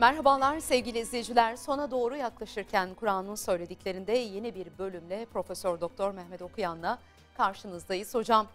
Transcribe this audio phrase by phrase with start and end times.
[0.00, 1.56] Merhabalar sevgili izleyiciler.
[1.56, 6.98] Sona doğru yaklaşırken Kur'an'ın söylediklerinde yeni bir bölümle Profesör Doktor Mehmet Okuyan'la
[7.36, 8.14] karşınızdayız.
[8.14, 8.46] Hocam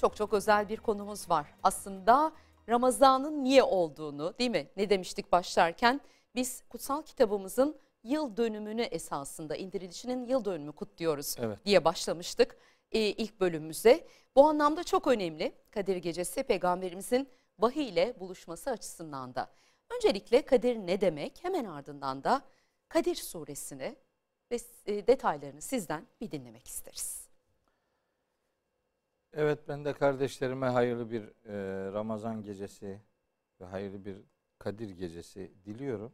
[0.00, 1.46] çok çok özel bir konumuz var.
[1.62, 2.32] Aslında
[2.68, 4.66] Ramazan'ın niye olduğunu değil mi?
[4.76, 6.00] Ne demiştik başlarken?
[6.34, 11.64] Biz kutsal kitabımızın yıl dönümünü esasında indirilişinin yıl dönümü kutluyoruz Evet.
[11.64, 12.56] diye başlamıştık
[12.92, 14.06] e, ilk bölümümüze.
[14.36, 19.48] Bu anlamda çok önemli Kadir Gecesi peygamberimizin vahiy ile buluşması açısından da.
[19.94, 22.42] Öncelikle Kadir ne demek hemen ardından da
[22.88, 23.96] Kadir suresini
[24.50, 27.28] ve e, detaylarını sizden bir dinlemek isteriz.
[29.32, 33.02] Evet ben de kardeşlerime hayırlı bir e, Ramazan gecesi
[33.60, 34.16] ve hayırlı bir
[34.58, 36.12] Kadir gecesi diliyorum.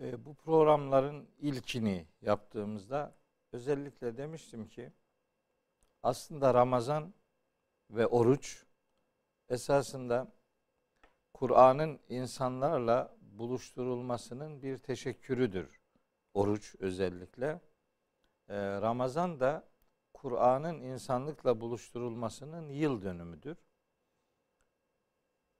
[0.00, 3.14] E, bu programların ilkini yaptığımızda
[3.52, 4.92] özellikle demiştim ki
[6.02, 7.14] aslında Ramazan
[7.90, 8.64] ve oruç
[9.48, 10.32] esasında
[11.34, 15.80] Kur'an'ın insanlarla buluşturulmasının bir teşekkürüdür.
[16.34, 17.60] Oruç özellikle.
[18.48, 19.68] Ee, Ramazan da
[20.14, 23.56] Kur'an'ın insanlıkla buluşturulmasının yıl dönümüdür.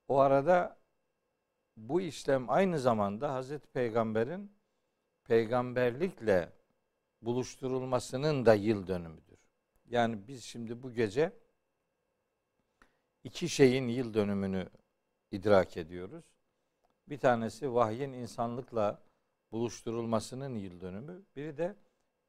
[0.09, 0.79] O arada
[1.77, 4.53] bu işlem aynı zamanda Hazreti Peygamber'in
[5.25, 6.53] peygamberlikle
[7.23, 9.39] buluşturulmasının da yıl dönümüdür.
[9.87, 11.33] Yani biz şimdi bu gece
[13.25, 14.69] iki şeyin yıl dönümünü
[15.31, 16.25] idrak ediyoruz.
[17.09, 19.03] Bir tanesi vahyin insanlıkla
[19.53, 21.23] buluşturulmasının yıl dönümü.
[21.37, 21.77] Biri de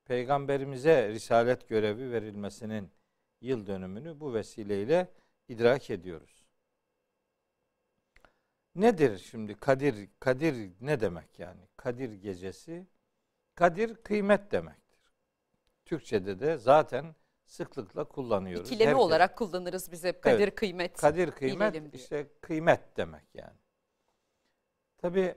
[0.06, 2.92] peygamberimize risalet görevi verilmesinin
[3.42, 5.12] yıl dönümünü bu vesileyle
[5.48, 6.46] idrak ediyoruz.
[8.76, 10.10] Nedir şimdi Kadir?
[10.20, 11.62] Kadir ne demek yani?
[11.78, 12.88] Kadir gecesi.
[13.56, 15.00] Kadir kıymet demektir.
[15.86, 18.68] Türkçede de zaten sıklıkla kullanıyoruz.
[18.72, 20.98] İkileme Herkes- olarak kullanırız biz hep Kadir Evet, kıymet.
[20.98, 23.58] Kadir kıymet işte kıymet demek yani.
[24.98, 25.36] Tabi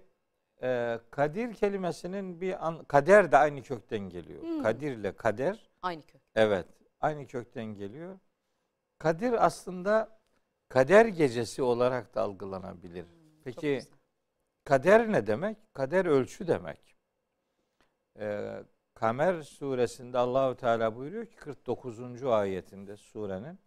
[1.10, 4.42] kadir kelimesinin bir an, kader de aynı kökten geliyor.
[4.42, 4.62] Hmm.
[4.62, 6.20] Kadir ile kader Aynı kök.
[6.34, 6.66] evet
[7.00, 8.18] aynı kökten geliyor.
[8.98, 10.18] Kadir aslında
[10.68, 13.02] kader gecesi olarak da algılanabilir.
[13.04, 13.80] Hmm, Peki
[14.64, 15.74] kader ne demek?
[15.74, 16.96] Kader ölçü demek.
[18.18, 18.62] Ee,
[18.98, 22.24] Kamer suresinde Allahu Teala buyuruyor ki 49.
[22.24, 23.58] ayetinde surenin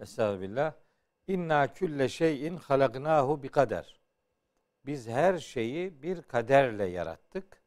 [0.00, 0.72] Estağfirullah.
[1.26, 4.00] İnna külle şeyin halaknahu bi kader.
[4.86, 7.62] Biz her şeyi bir kaderle yarattık.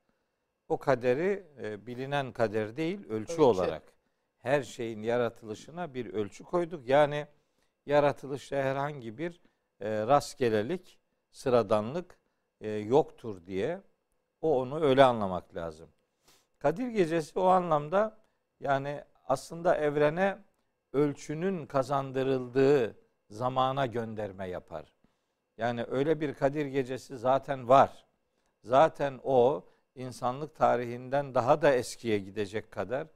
[0.67, 3.41] O kaderi e, bilinen kader değil, ölçü, Ölçü.
[3.41, 3.83] olarak
[4.37, 6.87] her şeyin yaratılışına bir ölçü koyduk.
[6.87, 7.27] Yani
[7.85, 9.41] yaratılışta herhangi bir
[9.79, 10.99] e, rastgelelik,
[11.31, 12.19] sıradanlık
[12.61, 13.81] e, yoktur diye
[14.45, 15.89] o onu öyle anlamak lazım.
[16.59, 18.17] Kadir Gecesi o anlamda
[18.59, 20.37] yani aslında evrene
[20.93, 22.97] ölçünün kazandırıldığı
[23.29, 24.93] zamana gönderme yapar.
[25.57, 28.05] Yani öyle bir Kadir Gecesi zaten var.
[28.63, 33.07] Zaten o insanlık tarihinden daha da eskiye gidecek kadar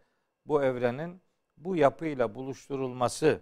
[0.46, 1.22] bu evrenin
[1.58, 3.42] bu yapıyla buluşturulması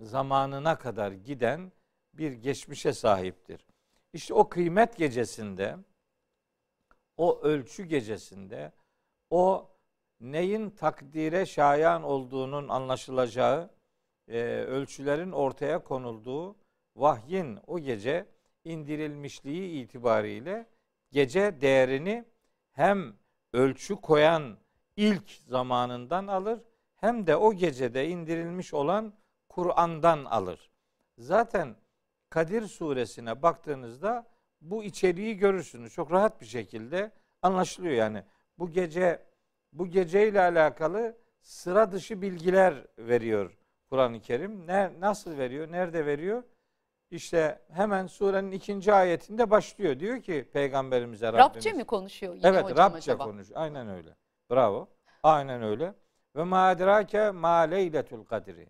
[0.00, 1.72] zamanına kadar giden
[2.14, 3.66] bir geçmişe sahiptir.
[4.12, 5.76] İşte o kıymet gecesinde,
[7.20, 8.72] o ölçü gecesinde,
[9.30, 9.70] o
[10.20, 13.70] neyin takdire şayan olduğunun anlaşılacağı,
[14.28, 16.56] e, ölçülerin ortaya konulduğu
[16.96, 18.26] vahyin o gece
[18.64, 20.66] indirilmişliği itibariyle
[21.10, 22.24] gece değerini
[22.72, 23.14] hem
[23.52, 24.58] ölçü koyan
[24.96, 26.60] ilk zamanından alır
[26.96, 29.14] hem de o gecede indirilmiş olan
[29.48, 30.70] Kur'an'dan alır.
[31.18, 31.76] Zaten
[32.30, 34.29] Kadir suresine baktığınızda
[34.60, 35.94] bu içeriği görürsünüz.
[35.94, 37.10] Çok rahat bir şekilde
[37.42, 38.24] anlaşılıyor yani.
[38.58, 39.26] Bu gece
[39.72, 43.58] bu geceyle alakalı sıra dışı bilgiler veriyor
[43.90, 44.66] Kur'an-ı Kerim.
[44.66, 45.72] Ne, nasıl veriyor?
[45.72, 46.42] Nerede veriyor?
[47.10, 50.00] İşte hemen surenin ikinci ayetinde başlıyor.
[50.00, 51.56] Diyor ki Peygamberimize Rabbimiz.
[51.56, 53.24] Rabçe mi konuşuyor yine Evet hocam Rabçe acaba?
[53.24, 53.48] konuş.
[53.54, 54.16] Aynen öyle.
[54.50, 54.88] Bravo.
[55.22, 55.94] Aynen öyle.
[56.36, 58.68] Ve ma edrake ma leyletul kadri.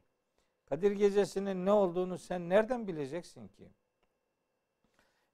[0.69, 3.71] Kadir gecesinin ne olduğunu sen nereden bileceksin ki?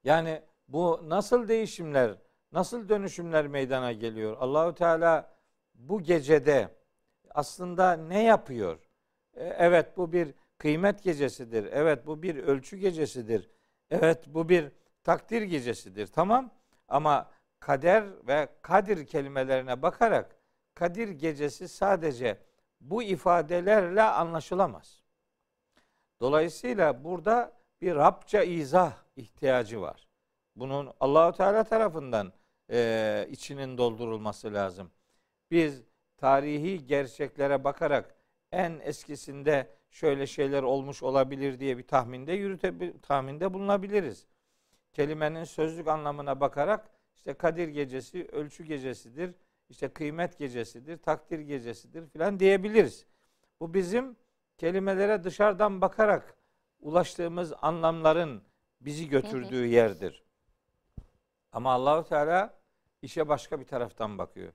[0.04, 2.14] Yani bu nasıl değişimler,
[2.52, 4.36] nasıl dönüşümler meydana geliyor?
[4.40, 5.36] Allahu Teala
[5.74, 6.68] bu gecede
[7.30, 8.78] aslında ne yapıyor?
[9.34, 11.68] E, Evet bu bir kıymet gecesidir.
[11.72, 13.50] Evet bu bir ölçü gecesidir.
[13.90, 14.72] Evet bu bir
[15.04, 16.06] takdir gecesidir.
[16.06, 16.50] Tamam
[16.88, 17.30] ama
[17.60, 20.36] kader ve kadir kelimelerine bakarak
[20.76, 22.38] Kadir gecesi sadece
[22.80, 25.02] bu ifadelerle anlaşılamaz.
[26.20, 30.05] Dolayısıyla burada bir Rabça izah ihtiyacı var.
[30.56, 32.32] Bunun Allahu Teala tarafından
[32.70, 34.90] e, içinin doldurulması lazım.
[35.50, 35.82] Biz
[36.16, 38.14] tarihi gerçeklere bakarak
[38.52, 44.26] en eskisinde şöyle şeyler olmuş olabilir diye bir tahminde yürüte tahminde bulunabiliriz.
[44.92, 49.34] Kelimenin sözlük anlamına bakarak işte Kadir gecesi ölçü gecesidir,
[49.68, 53.06] işte kıymet gecesidir, takdir gecesidir filan diyebiliriz.
[53.60, 54.16] Bu bizim
[54.58, 56.36] kelimelere dışarıdan bakarak
[56.80, 58.42] ulaştığımız anlamların
[58.80, 60.25] bizi götürdüğü yerdir.
[61.56, 62.54] Ama Allahu Teala
[63.02, 64.52] işe başka bir taraftan bakıyor.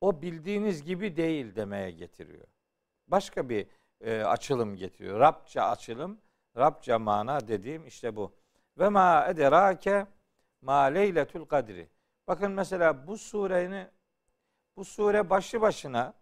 [0.00, 2.46] O bildiğiniz gibi değil demeye getiriyor.
[3.08, 3.66] Başka bir
[4.00, 5.20] e, açılım getiriyor.
[5.20, 6.20] Rabça açılım,
[6.56, 8.34] Rabça mana dediğim işte bu.
[8.78, 10.06] Ve ma ederake
[10.60, 11.88] ma leyletul kadri.
[12.26, 13.88] Bakın mesela bu surenin
[14.76, 16.14] bu sure başlı başına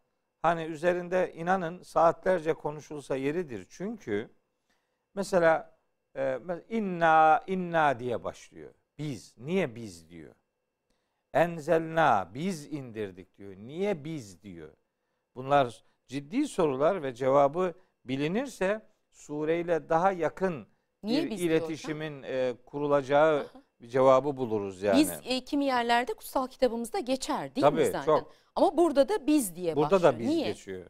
[0.42, 3.66] hani üzerinde inanın saatlerce konuşulsa yeridir.
[3.70, 4.30] Çünkü
[5.14, 5.78] mesela
[6.16, 8.74] e, inna inna diye başlıyor.
[8.98, 9.34] Biz.
[9.38, 10.34] Niye biz diyor.
[11.34, 13.56] Enzelna biz indirdik diyor.
[13.56, 14.72] Niye biz diyor.
[15.34, 17.74] Bunlar ciddi sorular ve cevabı
[18.04, 20.66] bilinirse sureyle daha yakın
[21.02, 23.62] Niye bir biz iletişimin e, kurulacağı Aha.
[23.80, 25.00] bir cevabı buluruz yani.
[25.00, 28.04] Biz e, kimi yerlerde kutsal kitabımızda geçer değil Tabii, mi zaten?
[28.04, 28.32] Çok.
[28.54, 30.02] Ama burada da biz diye burada başlıyor.
[30.02, 30.46] Burada da biz Niye?
[30.46, 30.86] geçiyor.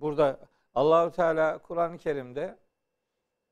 [0.00, 0.40] Burada
[0.74, 2.58] Allahu Teala Kur'an-ı Kerim'de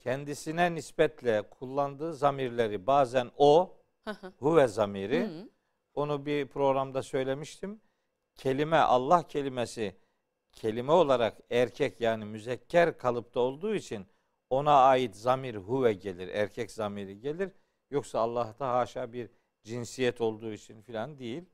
[0.01, 3.77] kendisine nispetle kullandığı zamirleri bazen o,
[4.39, 5.49] huve zamiri, Hı.
[5.95, 7.81] onu bir programda söylemiştim.
[8.35, 9.97] Kelime, Allah kelimesi
[10.53, 14.06] kelime olarak erkek yani müzekker kalıpta olduğu için
[14.51, 17.53] ona ait zamir huve gelir, erkek zamiri gelir.
[17.91, 19.31] Yoksa Allah'ta haşa bir
[19.62, 21.45] cinsiyet olduğu için filan değil.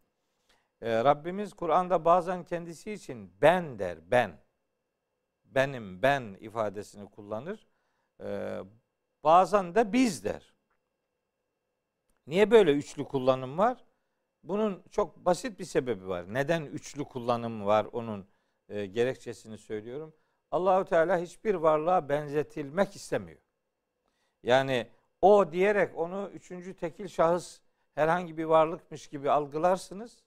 [0.80, 4.40] Ee, Rabbimiz Kur'an'da bazen kendisi için ben der, ben.
[5.44, 7.68] Benim, ben ifadesini kullanır.
[8.20, 8.60] Ee,
[9.24, 10.54] bazen de biz der.
[12.30, 13.84] Niye böyle üçlü kullanım var?
[14.42, 16.34] Bunun çok basit bir sebebi var.
[16.34, 18.26] Neden üçlü kullanım var onun
[18.68, 20.14] e, gerekçesini söylüyorum.
[20.50, 23.40] Allahu Teala hiçbir varlığa benzetilmek istemiyor.
[24.42, 24.86] Yani
[25.22, 27.60] o diyerek onu üçüncü tekil şahıs
[27.94, 30.22] herhangi bir varlıkmış gibi algılarsınız.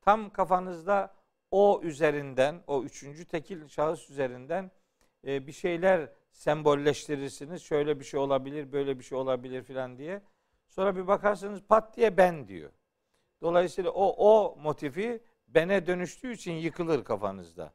[0.00, 1.14] Tam kafanızda
[1.50, 4.70] o üzerinden, o üçüncü tekil şahıs üzerinden
[5.26, 7.62] e, bir şeyler sembolleştirirsiniz.
[7.62, 10.22] Şöyle bir şey olabilir, böyle bir şey olabilir filan diye.
[10.68, 12.70] Sonra bir bakarsınız pat diye ben diyor.
[13.42, 17.72] Dolayısıyla o o motifi bene dönüştüğü için yıkılır kafanızda.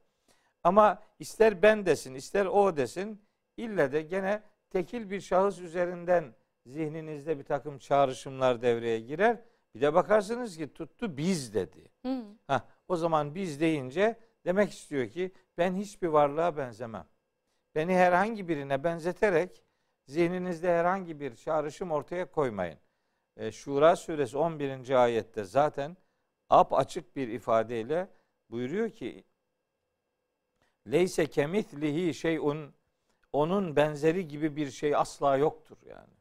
[0.63, 3.22] Ama ister ben desin, ister o desin,
[3.57, 6.36] ille de gene tekil bir şahıs üzerinden
[6.66, 9.42] zihninizde bir takım çağrışımlar devreye girer.
[9.75, 11.92] Bir de bakarsınız ki tuttu biz dedi.
[12.06, 12.24] Hı.
[12.48, 17.06] Heh, o zaman biz deyince demek istiyor ki ben hiçbir varlığa benzemem.
[17.75, 19.63] Beni herhangi birine benzeterek
[20.06, 22.78] zihninizde herhangi bir çağrışım ortaya koymayın.
[23.38, 24.89] E, Şura suresi 11.
[25.03, 25.97] ayette zaten
[26.50, 28.09] ap açık bir ifadeyle
[28.50, 29.24] buyuruyor ki
[30.91, 32.74] Leyse kemitlihi şeyun
[33.33, 36.13] onun benzeri gibi bir şey asla yoktur yani.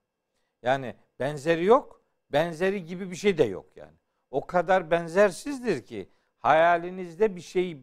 [0.63, 3.97] Yani benzeri yok, benzeri gibi bir şey de yok yani.
[4.31, 7.79] O kadar benzersizdir ki hayalinizde bir şey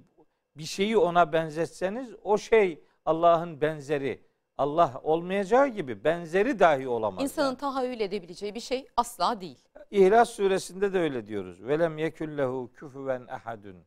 [0.58, 4.24] bir şeyi ona benzetseniz o şey Allah'ın benzeri.
[4.60, 7.24] Allah olmayacağı gibi benzeri dahi olamaz.
[7.24, 7.58] İnsanın yani.
[7.58, 9.60] tahayyül edebileceği bir şey asla değil.
[9.92, 11.68] İhlas suresinde de öyle diyoruz.
[11.68, 13.86] Velem yekullehu küfüven ehadun.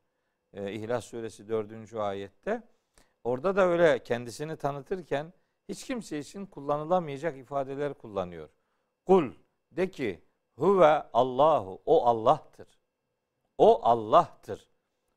[0.52, 1.94] Ee, İhlas suresi 4.
[1.94, 2.62] ayette.
[3.24, 5.32] Orada da öyle kendisini tanıtırken
[5.68, 8.48] hiç kimse için kullanılamayacak ifadeler kullanıyor.
[9.06, 9.32] Kul
[9.72, 10.20] de ki
[10.58, 12.68] huve Allahu o Allah'tır.
[13.58, 14.68] O Allah'tır.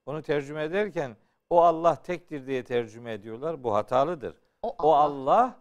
[0.06, 1.18] Onu tercüme ederken
[1.50, 3.64] o Allah tektir diye tercüme ediyorlar.
[3.64, 4.45] Bu hatalıdır.
[4.66, 5.60] O Allah, o Allah,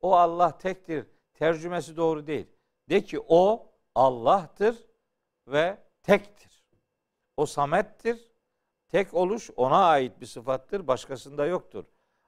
[0.00, 1.06] o Allah tektir.
[1.34, 2.46] Tercümesi doğru değil.
[2.88, 4.86] De ki o Allah'tır
[5.48, 6.64] ve tektir.
[7.36, 8.32] O samettir.
[8.88, 10.86] Tek oluş ona ait bir sıfattır.
[10.86, 11.84] Başkasında yoktur.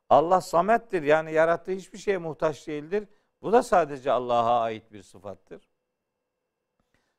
[0.09, 1.03] Allah samettir.
[1.03, 3.09] Yani yarattığı hiçbir şeye muhtaç değildir.
[3.43, 5.69] Bu da sadece Allah'a ait bir sıfattır.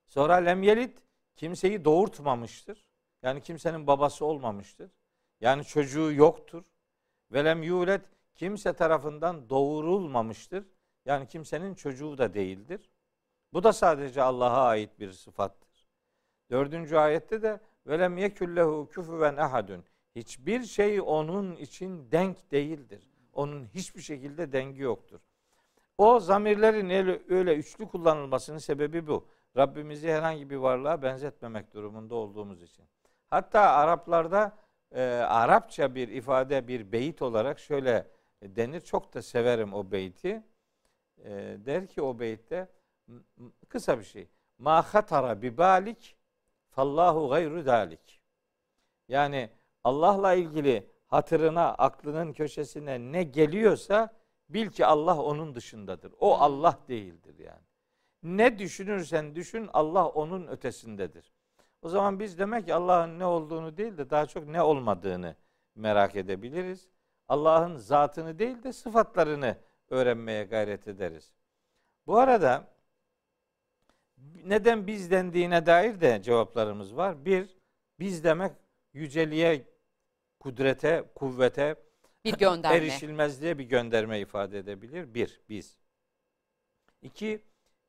[0.05, 0.97] Sonra lem yelit
[1.35, 2.85] kimseyi doğurtmamıştır.
[3.23, 4.91] Yani kimsenin babası olmamıştır.
[5.41, 6.63] Yani çocuğu yoktur.
[7.31, 8.01] Ve lem yulet
[8.39, 10.65] kimse tarafından doğurulmamıştır.
[11.05, 12.89] Yani kimsenin çocuğu da değildir.
[13.53, 15.87] Bu da sadece Allah'a ait bir sıfattır.
[16.51, 19.83] Dördüncü ayette de velem yekullehu küfüven ahadun.
[20.15, 23.09] Hiçbir şey onun için denk değildir.
[23.33, 25.19] Onun hiçbir şekilde dengi yoktur.
[25.97, 26.89] O zamirlerin
[27.29, 29.27] öyle, üçlü kullanılmasının sebebi bu.
[29.57, 32.85] Rabbimizi herhangi bir varlığa benzetmemek durumunda olduğumuz için.
[33.27, 34.57] Hatta Araplarda
[34.91, 38.81] e, Arapça bir ifade, bir beyit olarak şöyle denir.
[38.81, 40.43] Çok da severim o beyti.
[41.17, 42.67] E, der ki o beytte
[43.69, 44.27] kısa bir şey.
[44.57, 46.15] Ma hatara bi balik
[46.69, 48.21] fallahu gayru dalik.
[49.07, 49.49] Yani
[49.83, 54.13] Allah'la ilgili hatırına, aklının köşesine ne geliyorsa
[54.49, 56.13] bil ki Allah onun dışındadır.
[56.19, 56.35] O.
[56.35, 57.63] Allah değildir yani.
[58.23, 61.33] Ne düşünürsen düşün Allah onun ötesindedir.
[61.81, 65.35] O zaman biz demek ki Allah'ın ne olduğunu değil de daha çok ne olmadığını
[65.75, 66.89] merak edebiliriz.
[67.29, 69.57] Allah'ın zatını değil de sıfatlarını
[69.89, 71.33] öğrenmeye gayret ederiz.
[72.07, 72.67] Bu arada
[74.43, 77.25] neden biz dendiğine dair de cevaplarımız var.
[77.25, 77.57] Bir,
[77.99, 78.51] biz demek
[78.93, 79.67] yüceliğe,
[80.39, 81.75] kudrete, kuvvete,
[82.25, 82.77] Bir gönderme.
[82.77, 85.13] erişilmezliğe bir gönderme ifade edebilir.
[85.13, 85.77] Bir, biz.
[87.01, 87.41] İki,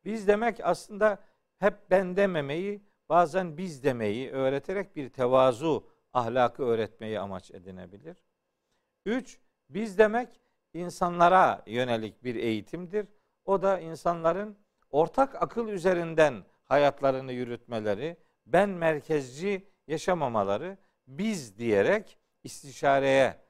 [0.04, 1.18] biz demek aslında
[1.58, 8.16] hep ben dememeyi, bazen biz demeyi öğreterek bir tevazu ahlakı öğretmeyi amaç edinebilir.
[9.06, 9.38] Üç,
[9.70, 10.40] biz demek
[10.74, 13.06] insanlara yönelik bir eğitimdir.
[13.44, 14.56] O da insanların
[14.90, 18.16] ortak akıl üzerinden hayatlarını yürütmeleri,
[18.46, 23.40] ben merkezci yaşamamaları, biz diyerek istişareye,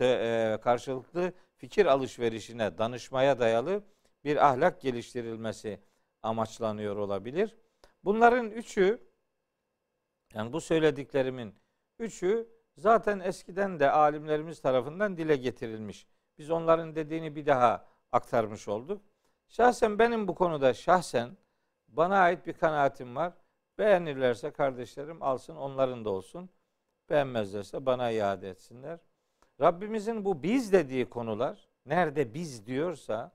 [0.00, 3.82] e, karşılıklı fikir alışverişine, danışmaya dayalı
[4.24, 5.80] bir ahlak geliştirilmesi
[6.22, 7.56] amaçlanıyor olabilir.
[8.04, 9.10] Bunların üçü,
[10.34, 11.54] yani bu söylediklerimin
[11.98, 12.48] üçü
[12.80, 16.06] zaten eskiden de alimlerimiz tarafından dile getirilmiş.
[16.38, 19.02] Biz onların dediğini bir daha aktarmış olduk.
[19.48, 21.36] Şahsen benim bu konuda şahsen
[21.88, 23.32] bana ait bir kanaatim var.
[23.78, 26.50] Beğenirlerse kardeşlerim alsın onların da olsun.
[27.10, 28.98] Beğenmezlerse bana iade etsinler.
[29.60, 33.32] Rabbimizin bu biz dediği konular nerede biz diyorsa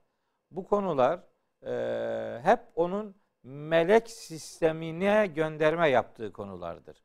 [0.51, 1.19] bu konular
[1.65, 7.04] e, hep onun melek sistemine gönderme yaptığı konulardır.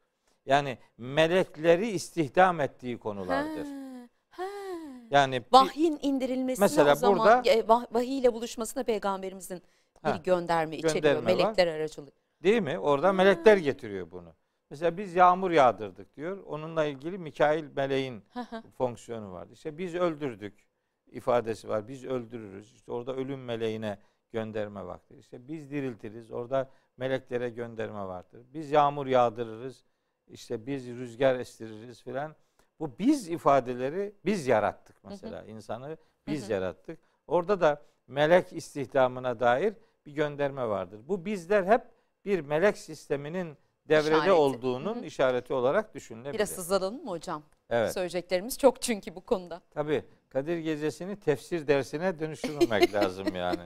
[0.50, 3.66] Yani melekleri istihdam ettiği konulardır.
[4.30, 4.44] Ha, ha.
[5.10, 9.62] Yani Vahyin indirilmesine Mesela o zaman burada- e, vah- vahiy ile buluşmasına peygamberimizin
[10.04, 10.94] bir Ha, gönderme içeriyor.
[11.02, 11.36] gönderme var.
[11.44, 12.10] Melekler aracılığı.
[12.42, 12.78] Değil mi?
[12.78, 14.34] Orada melekler getiriyor bunu.
[14.70, 16.44] Mesela biz yağmur yağdırdık diyor.
[16.46, 18.24] Onunla ilgili Mikail meleğin
[18.78, 19.52] fonksiyonu vardı.
[19.52, 20.66] İşte biz öldürdük
[21.10, 21.88] ifadesi var.
[21.88, 22.74] Biz öldürürüz.
[22.74, 23.98] İşte orada ölüm meleğine
[24.32, 25.16] gönderme vakti.
[25.16, 26.30] İşte biz diriltiriz.
[26.30, 28.42] Orada meleklere gönderme vardır.
[28.54, 29.84] Biz yağmur yağdırırız.
[30.30, 32.34] İşte biz rüzgar estiririz filan.
[32.80, 35.44] Bu biz ifadeleri biz yarattık mesela.
[35.44, 35.96] insanı
[36.26, 36.52] biz Hı hı.
[36.52, 36.98] yarattık.
[37.26, 39.74] Orada da melek istihdamına dair
[40.06, 41.00] bir gönderme vardır.
[41.08, 41.82] Bu bizler hep
[42.24, 43.56] bir melek sisteminin
[43.88, 44.32] devrede İşareti.
[44.32, 45.04] olduğunun Hı hı.
[45.04, 46.34] işareti olarak düşünülebilir.
[46.34, 47.42] Biraz hızlanalım mı hocam?
[47.70, 47.92] Evet.
[47.92, 49.62] Söyleyeceklerimiz çok çünkü bu konuda.
[49.70, 53.62] Tabii Kadir Gecesi'ni tefsir dersine dönüştürmemek lazım yani.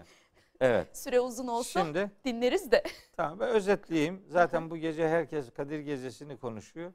[0.64, 0.96] Evet.
[0.96, 2.82] Süre uzun olsa Şimdi dinleriz de.
[3.16, 4.24] tamam ben özetleyeyim.
[4.28, 6.92] Zaten bu gece herkes Kadir Gecesi'ni konuşuyor.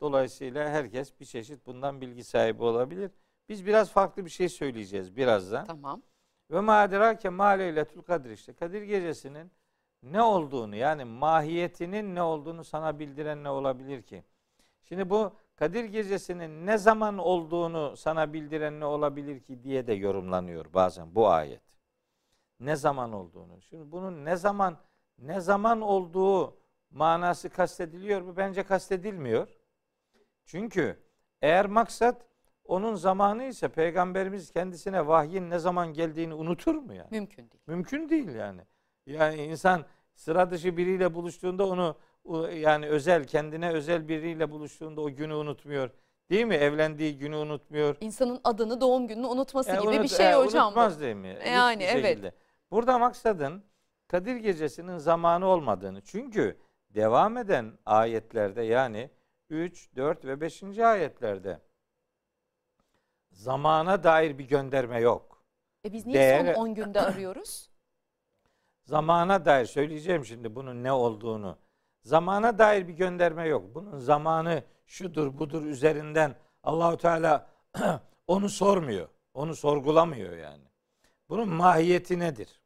[0.00, 3.10] Dolayısıyla herkes bir çeşit bundan bilgi sahibi olabilir.
[3.48, 5.66] Biz biraz farklı bir şey söyleyeceğiz birazdan.
[5.66, 6.02] Tamam.
[6.50, 8.52] Ve madirake ma leyletül kadir işte.
[8.52, 9.52] Kadir Gecesi'nin
[10.02, 14.24] ne olduğunu yani mahiyetinin ne olduğunu sana bildiren ne olabilir ki?
[14.84, 20.74] Şimdi bu Kadir Gecesi'nin ne zaman olduğunu sana bildiren ne olabilir ki diye de yorumlanıyor
[20.74, 21.73] bazen bu ayet.
[22.64, 23.60] Ne zaman olduğunu.
[23.60, 24.76] Şimdi bunun ne zaman
[25.18, 26.56] ne zaman olduğu
[26.90, 28.36] manası kastediliyor mu?
[28.36, 29.48] Bence kastedilmiyor.
[30.44, 30.98] Çünkü
[31.42, 32.22] eğer maksat
[32.64, 37.08] onun zamanı ise peygamberimiz kendisine vahyin ne zaman geldiğini unutur mu yani?
[37.10, 37.62] Mümkün değil.
[37.66, 38.60] Mümkün değil yani.
[39.06, 41.96] Yani insan sıra dışı biriyle buluştuğunda onu
[42.54, 45.90] yani özel kendine özel biriyle buluştuğunda o günü unutmuyor.
[46.30, 46.54] Değil mi?
[46.54, 47.96] Evlendiği günü unutmuyor.
[48.00, 50.66] İnsanın adını, doğum gününü unutması E, gibi bir unut- şey e, hocam.
[50.66, 51.34] Unutmaz değil mi?
[51.38, 52.06] Hiçbir Yani, evet.
[52.06, 52.32] şekilde.
[52.70, 53.64] Burada maksadın
[54.08, 56.00] Kadir Gecesi'nin zamanı olmadığını.
[56.00, 56.58] Çünkü
[56.90, 59.10] devam eden ayetlerde yani
[59.50, 60.78] 3, 4 ve 5.
[60.78, 61.60] ayetlerde
[63.32, 65.44] zamana dair bir gönderme yok.
[65.84, 67.70] E biz niye Değer- son 10 günde arıyoruz?
[68.84, 71.58] Zamana dair söyleyeceğim şimdi bunun ne olduğunu.
[72.02, 73.74] Zamana dair bir gönderme yok.
[73.74, 77.46] Bunun zamanı şudur budur üzerinden Allahu Teala
[78.26, 79.08] onu sormuyor.
[79.34, 80.64] Onu sorgulamıyor yani.
[81.28, 82.60] Bunun mahiyeti nedir?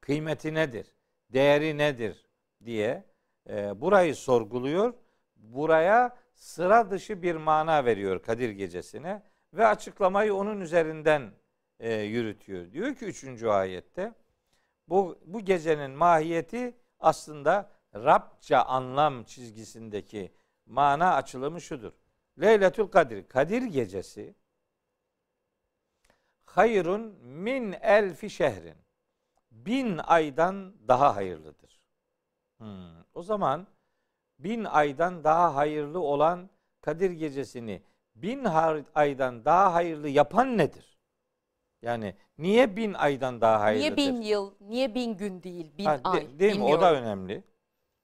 [0.00, 0.86] Kıymeti nedir?
[1.32, 2.28] Değeri nedir
[2.64, 3.04] diye
[3.48, 4.94] e, burayı sorguluyor.
[5.36, 11.32] Buraya sıra dışı bir mana veriyor Kadir Gecesi'ne ve açıklamayı onun üzerinden
[11.80, 12.72] e, yürütüyor.
[12.72, 13.42] Diyor ki 3.
[13.42, 14.14] ayette
[14.88, 20.32] bu, bu gecenin mahiyeti aslında Rabça anlam çizgisindeki
[20.66, 21.92] mana açılımı şudur.
[22.40, 24.34] Leyletül Kadir, Kadir gecesi
[26.56, 28.76] hayrun min elfi şehrin.
[29.52, 31.80] Bin aydan daha hayırlıdır.
[32.58, 33.66] Hmm, O zaman
[34.38, 37.82] bin aydan daha hayırlı olan Kadir gecesini
[38.16, 38.44] bin
[38.94, 40.98] aydan daha hayırlı yapan nedir?
[41.82, 43.74] Yani niye bin aydan daha hayırlıdır?
[43.74, 46.38] Niye bin yıl, niye bin gün değil, bin Ha, de- ay?
[46.38, 46.64] değil mi?
[46.64, 46.94] O da Bilmiyorum.
[46.94, 47.44] önemli.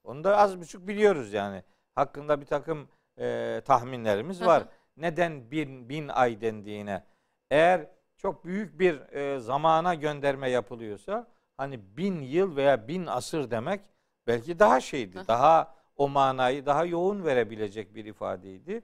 [0.04, 1.62] Onu da az buçuk biliyoruz yani.
[1.95, 2.88] Hakkında bir takım
[3.21, 4.64] e, tahminlerimiz var.
[4.97, 7.04] neden bin, bin ay dendiğine.
[7.50, 7.88] Eğer
[8.23, 13.81] çok büyük bir e, zamana gönderme yapılıyorsa hani bin yıl veya bin asır demek
[14.27, 15.19] belki daha şeydi.
[15.19, 15.29] Heh.
[15.29, 18.83] Daha o manayı daha yoğun verebilecek bir ifadeydi.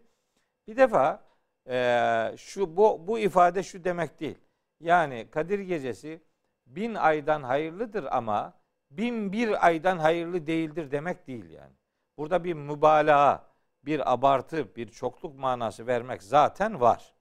[0.69, 1.25] Bir defa
[1.69, 4.39] e, şu bu, bu ifade şu demek değil.
[4.81, 6.23] Yani Kadir Gecesi
[6.67, 8.53] bin aydan hayırlıdır ama
[8.91, 11.73] bin bir aydan hayırlı değildir demek değil yani.
[12.17, 13.45] Burada bir mübalağa,
[13.85, 17.15] bir abartı, bir çokluk manası vermek zaten var.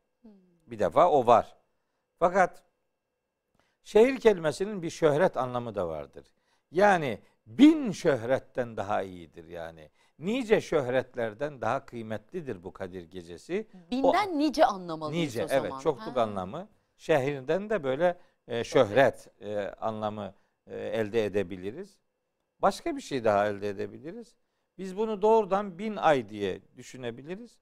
[0.67, 1.55] Bir defa o var.
[2.19, 2.63] Fakat
[3.83, 6.25] şehir kelimesinin bir şöhret anlamı da vardır.
[6.71, 9.89] Yani bin şöhretten daha iyidir yani.
[10.19, 13.67] Nice şöhretlerden daha kıymetlidir bu Kadir Gecesi.
[13.91, 15.65] Binden nice anlamalıyız Nice o zaman.
[15.65, 16.21] evet çokluk Ha.
[16.21, 16.69] anlamı.
[16.97, 20.33] Şehrinden de böyle e, şöhret e, anlamı
[20.67, 21.97] e, elde edebiliriz.
[22.59, 24.35] Başka bir şey daha elde edebiliriz.
[24.77, 27.59] Biz bunu doğrudan bin ay diye düşünebiliriz.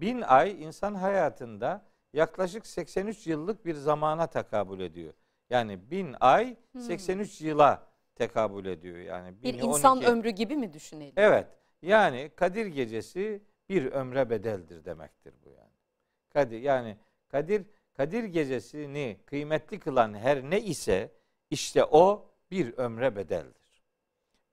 [0.00, 5.14] Bin ay insan hayatında yaklaşık 83 yıllık bir zamana tekabül ediyor.
[5.50, 6.80] Yani bin ay Hmm.
[6.80, 8.98] 83 yıla tekabül ediyor.
[8.98, 11.12] Yani Bir insan 12 ömrü gibi mi düşünelim?
[11.16, 11.46] Evet.
[11.82, 15.72] Yani Kadir gecesi bir ömre bedeldir demektir bu yani.
[16.30, 16.96] Kadir yani
[17.28, 17.62] Kadir
[17.96, 21.12] Kadir gecesini kıymetli kılan her ne ise
[21.50, 23.82] işte o bir ömre bedeldir.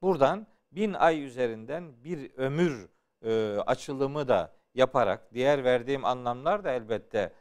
[0.01, 2.89] Buradan bin ay üzerinden bir ömür
[3.25, 7.33] e, açılımı da yaparak diğer verdiğim anlamlar da elbette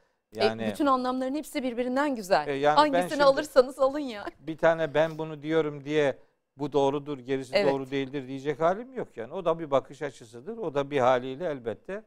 [0.42, 2.48] yani E, bütün anlamların hepsi birbirinden güzel.
[2.48, 4.24] E, yani Hangisini şimdi- alırsanız alın ya.
[4.40, 6.18] bir tane ben bunu diyorum diye
[6.56, 7.72] bu doğrudur gerisi Evet.
[7.72, 9.32] doğru değildir diyecek halim yok yani.
[9.32, 10.56] O da bir bakış açısıdır.
[10.58, 12.02] O da bir haliyle elbette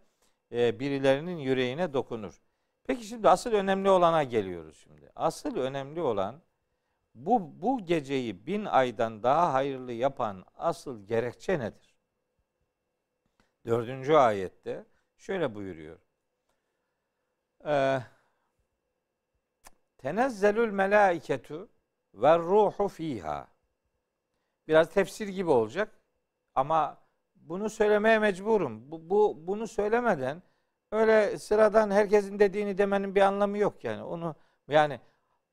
[0.51, 2.41] e, birilerinin yüreğine dokunur.
[2.87, 5.09] Peki şimdi asıl önemli olana geliyoruz şimdi.
[5.15, 6.41] Asıl önemli olan
[7.15, 11.95] bu bu geceyi bin aydan daha hayırlı yapan asıl gerekçe nedir?
[13.65, 14.85] Dördüncü ayette
[15.17, 15.99] şöyle buyuruyor.
[17.65, 17.99] Ee,
[20.07, 21.69] Tenezzelül melaiketu
[22.13, 23.47] ve ruhu fiha.
[24.67, 25.99] Biraz tefsir gibi olacak
[26.55, 26.97] ama
[27.35, 28.91] bunu söylemeye mecburum.
[28.91, 30.43] Bu, bu bunu söylemeden
[30.91, 34.03] öyle sıradan herkesin dediğini demenin bir anlamı yok yani.
[34.03, 34.35] Onu
[34.67, 34.99] yani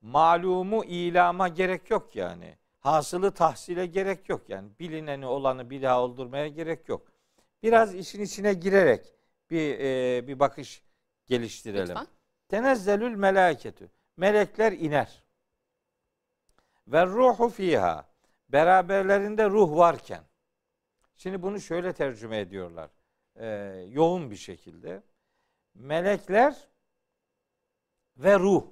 [0.00, 2.56] malumu ilama gerek yok yani.
[2.78, 4.68] Hasılı tahsile gerek yok yani.
[4.78, 7.12] Bilineni olanı bir daha oldurmaya gerek yok.
[7.62, 9.14] Biraz işin içine girerek
[9.50, 10.82] bir e, bir bakış
[11.26, 11.88] geliştirelim.
[11.88, 12.06] Lütfen.
[12.48, 13.90] Tenezzelül meleketü.
[14.16, 15.24] Melekler iner.
[16.86, 18.08] Ve ruhu fiha.
[18.48, 20.24] Beraberlerinde ruh varken.
[21.16, 22.90] Şimdi bunu şöyle tercüme ediyorlar.
[23.36, 23.46] Ee,
[23.88, 25.02] yoğun bir şekilde.
[25.74, 26.68] Melekler
[28.16, 28.66] ve ruh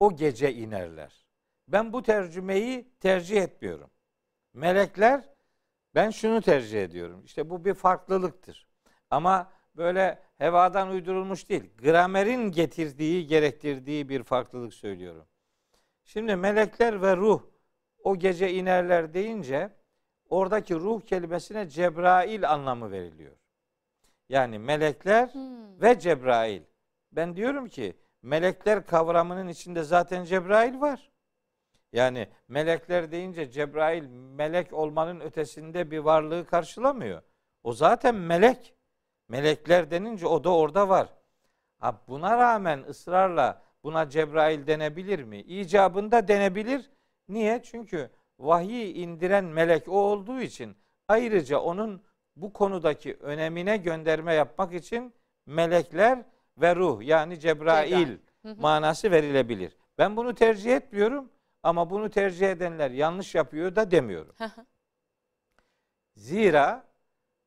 [0.00, 1.26] o gece inerler.
[1.68, 3.90] Ben bu tercümeyi tercih etmiyorum.
[4.52, 5.28] Melekler
[5.94, 7.24] ben şunu tercih ediyorum.
[7.24, 8.68] İşte bu bir farklılıktır.
[9.10, 11.70] Ama böyle hevadan uydurulmuş değil.
[11.82, 15.24] Gramerin getirdiği, gerektirdiği bir farklılık söylüyorum.
[16.04, 17.42] Şimdi melekler ve ruh
[18.04, 19.70] o gece inerler deyince
[20.28, 23.36] oradaki ruh kelimesine Cebrail anlamı veriliyor.
[24.28, 25.80] Yani melekler Hmm.
[25.80, 26.62] ve Cebrail.
[27.12, 31.10] Ben diyorum ki melekler kavramının içinde zaten Cebrail var.
[31.92, 37.22] Yani melekler deyince Cebrail melek olmanın ötesinde bir varlığı karşılamıyor.
[37.62, 38.74] O zaten melek.
[39.30, 41.08] Melekler denince o da orada var.
[41.78, 45.38] Ha buna rağmen ısrarla buna Cebrail denebilir mi?
[45.38, 46.90] İcabında denebilir.
[47.28, 47.62] Niye?
[47.62, 50.76] Çünkü vahyi indiren melek o olduğu için
[51.08, 52.02] ayrıca onun
[52.36, 55.14] bu konudaki önemine gönderme yapmak için
[55.46, 56.18] melekler
[56.56, 58.18] ve ruh yani Cebrail,
[58.56, 59.76] manası verilebilir.
[59.98, 61.30] Ben bunu tercih etmiyorum
[61.62, 64.34] ama bunu tercih edenler yanlış yapıyor da demiyorum.
[66.16, 66.89] Zira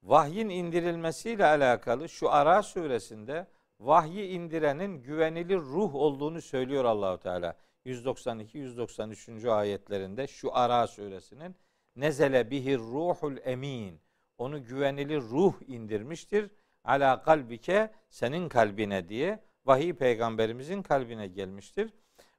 [0.04, 3.48] vahyin indirilmesiyle alakalı şu Ara suresinde
[3.80, 7.56] vahyi indirenin güvenilir ruh olduğunu söylüyor Allahu Teala.
[7.86, 9.46] 192 193.
[9.46, 11.56] ayetlerinde şu Ara suresinin
[11.96, 14.00] nezele bihir ruhul emin.
[14.38, 16.52] Onu güvenilir ruh indirmiştir.
[16.84, 21.94] Ala kalbike senin kalbine diye vahiy peygamberimizin kalbine gelmiştir.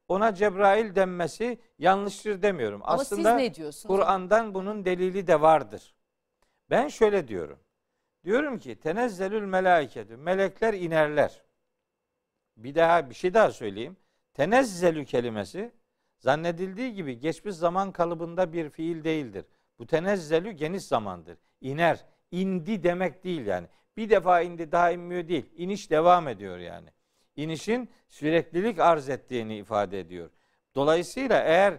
[0.09, 2.81] Ona Cebrail denmesi yanlıştır demiyorum.
[2.85, 3.31] Ama Aslında?
[3.89, 5.94] Kur'an'dan bunun delili de vardır.
[6.71, 7.59] Ben şöyle diyorum.
[8.25, 10.17] Diyorum ki tenezzelül melaiketü.
[10.17, 11.43] Melekler inerler.
[12.57, 13.97] Bir daha bir şey daha söyleyeyim.
[14.35, 15.73] Tenezzelü kelimesi
[16.19, 19.45] zannedildiği gibi geçmiş zaman kalıbında bir fiil değildir.
[19.79, 21.39] Bu tenezzelü geniş zamandır.
[21.61, 22.05] İner.
[22.31, 23.67] indi demek değil yani.
[23.97, 25.51] Bir defa indi daha inmiyor değil.
[25.57, 26.89] İniş devam ediyor yani.
[27.37, 30.31] İnişin süreklilik arz ettiğini ifade ediyor.
[30.75, 31.79] Dolayısıyla eğer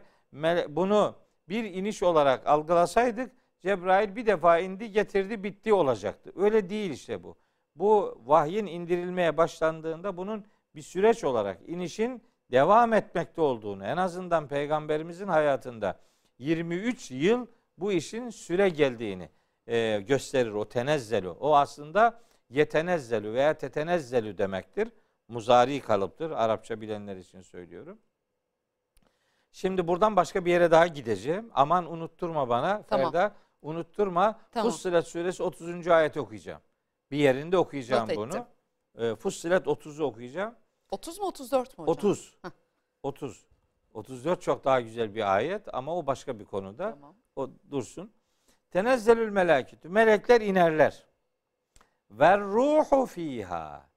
[0.75, 1.15] bunu
[1.49, 3.31] bir iniş olarak algılasaydık
[3.65, 6.31] Cebrail bir defa indi getirdi bitti olacaktı.
[6.35, 7.35] Öyle değil işte bu.
[7.75, 15.27] bu vahyin indirilmeye başlandığında bunun bir süreç olarak inişin devam etmekte olduğunu en azından peygamberimizin
[15.27, 15.99] hayatında
[16.39, 17.47] 23 yıl
[17.77, 19.29] bu işin süre geldiğini
[19.67, 21.37] e, gösterir o tenezzelu.
[21.39, 24.87] O aslında yetenezzelu veya tetenezzelu demektir.
[25.27, 26.31] Muzari kalıptır.
[26.31, 27.97] Arapça bilenler için söylüyorum.
[29.51, 31.51] Şimdi buradan başka bir yere daha gideceğim.
[31.53, 33.11] Aman unutturma bana Tamam.
[33.11, 33.44] Ferda.
[33.65, 34.39] Unutturma.
[34.51, 34.71] Tamam.
[34.71, 35.87] Fussilet suresi 30.
[35.87, 36.61] ayeti okuyacağım.
[37.11, 38.47] Bir yerinde okuyacağım Not bunu.
[38.97, 40.55] E, Fussilet 30'u okuyacağım.
[40.91, 41.95] 30 mu 34 mu hocam?
[41.95, 42.37] 30.
[43.03, 43.45] 30.
[43.93, 46.91] 34 çok daha güzel bir ayet ama o başka bir konuda.
[46.91, 47.15] Tamam.
[47.35, 48.11] O dursun.
[48.71, 49.89] Tenezzelül meleketü.
[49.89, 51.05] Melekler inerler.
[52.11, 53.89] Ve ruhu fiha.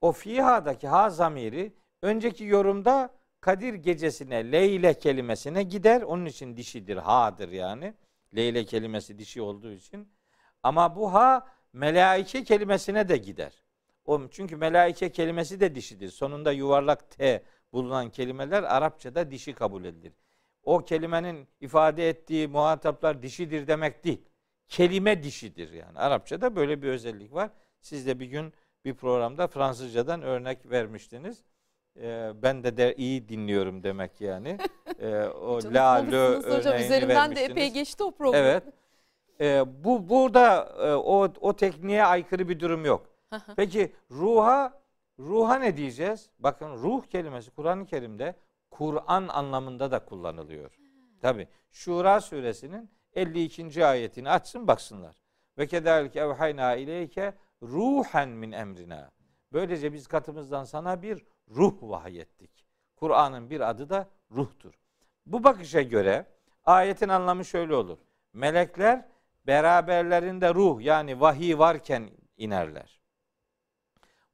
[0.00, 1.72] O fiha'daki ha zamiri
[2.02, 6.02] önceki yorumda Kadir gecesine Leyle kelimesine gider.
[6.02, 6.96] Onun için dişidir.
[6.96, 7.94] Ha'dır yani.
[8.36, 10.08] Leyle kelimesi dişi olduğu için.
[10.62, 13.64] Ama bu ha melaike kelimesine de gider.
[14.04, 16.08] O, çünkü melaike kelimesi de dişidir.
[16.08, 20.12] Sonunda yuvarlak T bulunan kelimeler Arapçada dişi kabul edilir.
[20.62, 24.22] O kelimenin ifade ettiği muhataplar dişidir demek değil.
[24.68, 25.98] Kelime dişidir yani.
[25.98, 27.50] Arapçada böyle bir özellik var.
[27.80, 28.52] Siz de bir gün
[28.84, 31.44] bir programda Fransızcadan örnek vermiştiniz.
[32.00, 34.58] Ee, ben de, de iyi dinliyorum demek yani.
[35.00, 38.42] Ee, o la lö örneğini Üzerinden de epey geçti o program.
[38.42, 38.62] Evet.
[39.40, 43.06] Ee, bu burada e, o o tekniğe aykırı bir durum yok.
[43.56, 44.82] Peki ruha
[45.18, 46.30] ruha ne diyeceğiz?
[46.38, 48.34] Bakın ruh kelimesi Kur'an-ı Kerim'de
[48.70, 50.78] Kur'an anlamında da kullanılıyor.
[51.20, 53.86] Tabi Şura suresinin 52.
[53.86, 55.16] ayetini açsın baksınlar.
[55.58, 59.10] Ve kederlik evhayna ileyke ruhen min emrina.
[59.52, 62.66] Böylece biz katımızdan sana bir ruh vahyettik.
[62.96, 64.74] Kur'an'ın bir adı da ruhtur.
[65.26, 66.26] Bu bakışa göre
[66.64, 67.98] ayetin anlamı şöyle olur.
[68.32, 69.08] Melekler
[69.46, 73.00] beraberlerinde ruh yani vahiy varken inerler.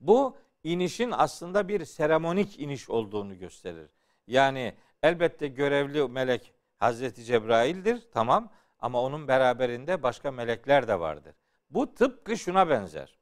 [0.01, 3.91] Bu inişin aslında bir seremonik iniş olduğunu gösterir.
[4.27, 11.35] Yani elbette görevli melek Hazreti Cebrail'dir tamam ama onun beraberinde başka melekler de vardır.
[11.71, 13.19] Bu tıpkı şuna benzer.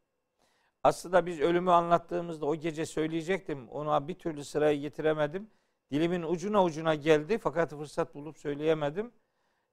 [0.85, 3.69] Aslında biz ölümü anlattığımızda o gece söyleyecektim.
[3.69, 5.51] Ona bir türlü sırayı getiremedim.
[5.91, 9.13] Dilimin ucuna ucuna geldi fakat fırsat bulup söyleyemedim.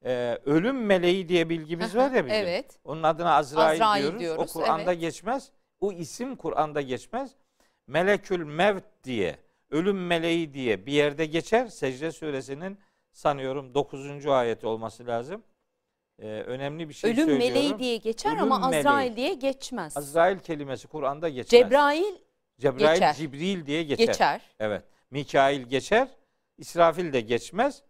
[0.05, 2.37] Ee, ölüm meleği diye bilgimiz var ya bizim.
[2.37, 2.79] Evet.
[2.83, 4.19] Onun adına Azrail, Azrail diyoruz.
[4.19, 5.01] diyoruz, O Kur'anda evet.
[5.01, 5.51] geçmez.
[5.79, 7.35] O isim Kur'an'da geçmez.
[7.87, 9.37] Melekül Mevt diye,
[9.69, 11.67] ölüm meleği diye bir yerde geçer.
[11.67, 12.79] Secde suresinin
[13.11, 14.25] sanıyorum 9.
[14.25, 15.43] ayeti olması lazım.
[16.19, 17.45] Ee, önemli bir şey Ölüm söylüyorum.
[17.55, 19.15] meleği diye geçer Ölüm ama Azrail meleği.
[19.15, 19.97] diye geçmez.
[19.97, 21.49] Azrail kelimesi Kur'an'da geçmez.
[21.49, 22.15] Cebrail
[22.59, 23.13] Cebrail, geçer.
[23.13, 24.05] Cibril diye geçer.
[24.07, 24.41] geçer.
[24.59, 24.83] Evet.
[25.11, 26.07] Mikail geçer.
[26.57, 27.83] İsrafil de geçmez.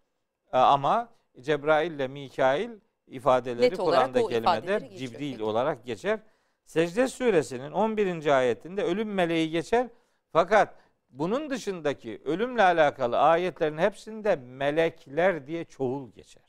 [0.54, 1.10] Ee, Ama
[1.42, 2.70] Cebrail ile Mikail
[3.08, 5.12] ifadeleri Kur'an'da ifadeleri geçiyor.
[5.12, 5.44] Cibril Peki.
[5.44, 6.20] olarak geçer.
[6.66, 8.38] Secde suresinin 11.
[8.38, 9.88] ayetinde ölüm meleği geçer.
[10.34, 10.76] Fakat
[11.10, 16.44] bunun dışındaki ölümle alakalı ayetlerin hepsinde melekler diye çoğul geçer.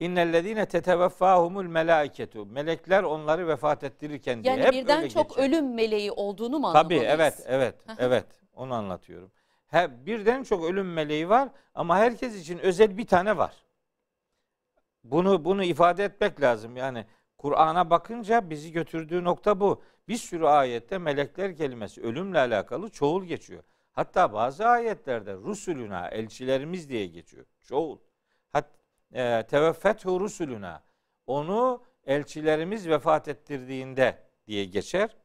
[0.00, 2.46] İnnellezine teteveffahumul melaiketu.
[2.46, 5.42] Melekler onları vefat ettirirken diye Yani hep birden öyle çok geçer.
[5.42, 9.30] ölüm meleği olduğunu mu Tabii evet evet evet onu anlatıyorum.
[9.66, 13.54] He, birden çok ölüm meleği var ama herkes için özel bir tane var.
[15.04, 16.76] Bunu bunu ifade etmek lazım.
[16.76, 17.06] Yani
[17.38, 19.82] Kur'an'a bakınca bizi götürdüğü nokta bu.
[20.08, 23.62] Bir sürü ayette melekler kelimesi ölümle alakalı çoğul geçiyor.
[23.92, 27.44] Hatta bazı ayetlerde rusuluna elçilerimiz diye geçiyor.
[27.62, 27.98] Çoğul.
[29.12, 30.82] E, teveffethu rusuluna
[31.26, 35.16] onu elçilerimiz vefat ettirdiğinde diye geçer.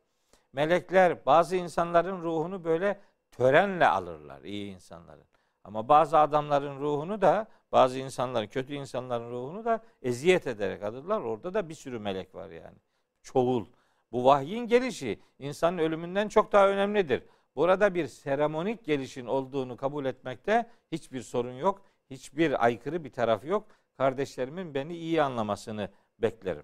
[0.54, 3.00] Melekler bazı insanların ruhunu böyle
[3.32, 5.26] törenle alırlar iyi insanların.
[5.63, 11.22] Ama bazı adamların ruhunu da bazı insanların kötü insanların ruhunu da eziyet ederek alırlar.
[11.22, 12.78] Orada da bir sürü melek var yani.
[13.22, 13.65] Çoğul.
[14.12, 17.24] Bu vahyin gelişi insanın ölümünden çok daha önemlidir.
[17.56, 21.82] Burada bir seremonik gelişin olduğunu kabul etmekte hiçbir sorun yok.
[22.13, 23.67] Hiçbir aykırı bir taraf yok.
[23.97, 26.63] Kardeşlerimin beni iyi anlamasını beklerim.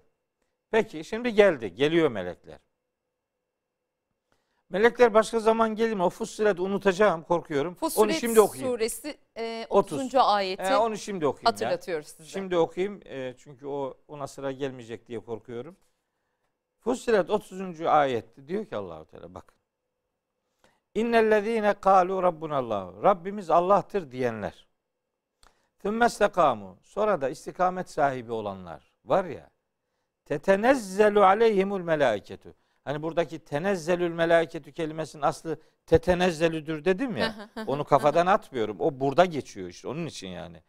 [0.70, 1.74] Peki şimdi geldi.
[1.74, 2.58] Geliyor melekler.
[4.70, 6.02] Melekler başka zaman gelir mi?
[6.02, 7.74] O Fussilet unutacağım korkuyorum.
[7.74, 8.72] Fussilet onu şimdi okuyayım.
[8.72, 9.98] suresi e, 30.
[9.98, 10.14] 30.
[10.14, 11.46] ayeti He, onu şimdi okuyayım.
[11.46, 11.52] ya.
[11.52, 12.24] hatırlatıyoruz size.
[12.24, 15.76] Şimdi okuyayım e, çünkü o ona sıra gelmeyecek diye korkuyorum.
[16.80, 17.80] Fussilet 30.
[17.80, 19.54] ayette diyor ki Allahu Teala bak.
[20.94, 23.02] İnnellezîne kâlu rabbunallahu.
[23.02, 24.69] Rabbimiz Allah'tır diyenler.
[25.82, 26.78] Fümmestekamu.
[26.82, 29.50] Sonra da istikamet sahibi olanlar var ya.
[30.24, 32.54] Tetenezzelu aleyhimul melâiketu.
[32.84, 37.50] Hani buradaki tenezzelül melâiketu kelimesinin aslı tetenezzelüdür dedim ya.
[37.66, 38.76] onu kafadan atmıyorum.
[38.80, 40.62] O burada geçiyor işte onun için yani.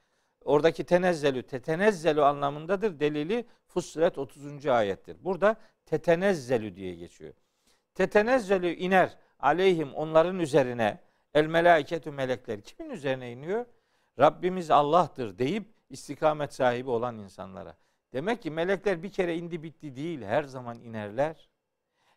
[0.45, 3.00] Oradaki tenezzelü, tetenezzelu anlamındadır.
[3.00, 4.65] Delili Fussilet 30.
[4.65, 5.17] ayettir.
[5.24, 7.34] Burada tetenezzelü diye geçiyor.
[7.95, 11.00] Tetenezzelü iner aleyhim onların üzerine
[11.34, 12.62] el melaiketü melekler.
[12.62, 13.65] Kimin üzerine iniyor?
[14.22, 17.76] Rabbimiz Allah'tır deyip istikamet sahibi olan insanlara.
[18.14, 21.50] Demek ki melekler bir kere indi bitti değil, her zaman inerler.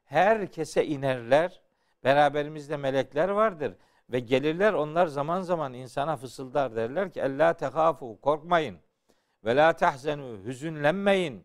[0.05, 1.61] Herkese inerler.
[2.05, 3.75] Beraberimizde melekler vardır
[4.11, 8.79] ve gelirler onlar zaman zaman insana fısıldar derler ki ella tehafu korkmayın
[9.45, 11.45] ve la tahzenu hüzünlenmeyin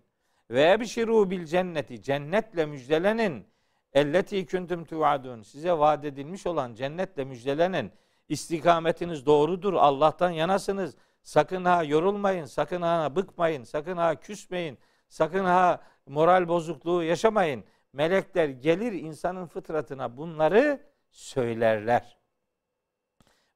[0.50, 3.48] ve ebşiru bil cenneti cennetle müjdelenin
[3.94, 7.92] elleti kuntum tuadun size vaat edilmiş olan cennetle müjdelenin
[8.30, 10.96] istikametiniz doğrudur Allah'tan yanasınız.
[11.24, 14.78] Sakın ha yorulmayın sakın ha bıkmayın sakın ha küsmeyin
[15.10, 17.64] sakın ha moral bozukluğu yaşamayın.
[17.94, 22.18] Melekler gelir insanın fıtratına bunları söylerler.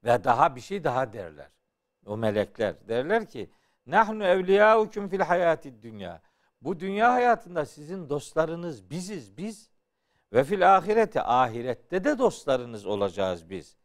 [0.04, 1.50] Ve daha bir şey daha derler.
[2.06, 3.52] O melekler derler ki
[3.86, 6.22] nahnu evliyaukum fil hayati dünya.
[6.62, 9.70] Bu dünya hayatında sizin dostlarınız biziz biz
[10.34, 13.78] ve fil ahirete ahirette de dostlarınız olacağız biz.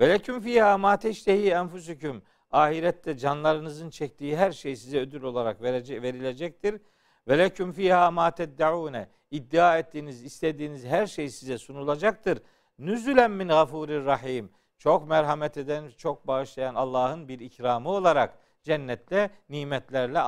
[0.00, 2.22] Ve leküm fiha ma teştehi enfusukum.
[2.50, 6.80] Ahirette canlarınızın çektiği her şey size ödül olarak verece, verilecektir.
[7.28, 9.08] Ve leküm fiha ma teddaune.
[9.30, 12.38] İddia ettiğiniz, istediğiniz her şey size sunulacaktır.
[12.78, 14.50] Nüzülen min gafurir rahim.
[14.78, 20.20] Çok merhamet eden, çok bağışlayan Allah'ın bir ikramı olarak cennette nimetlerle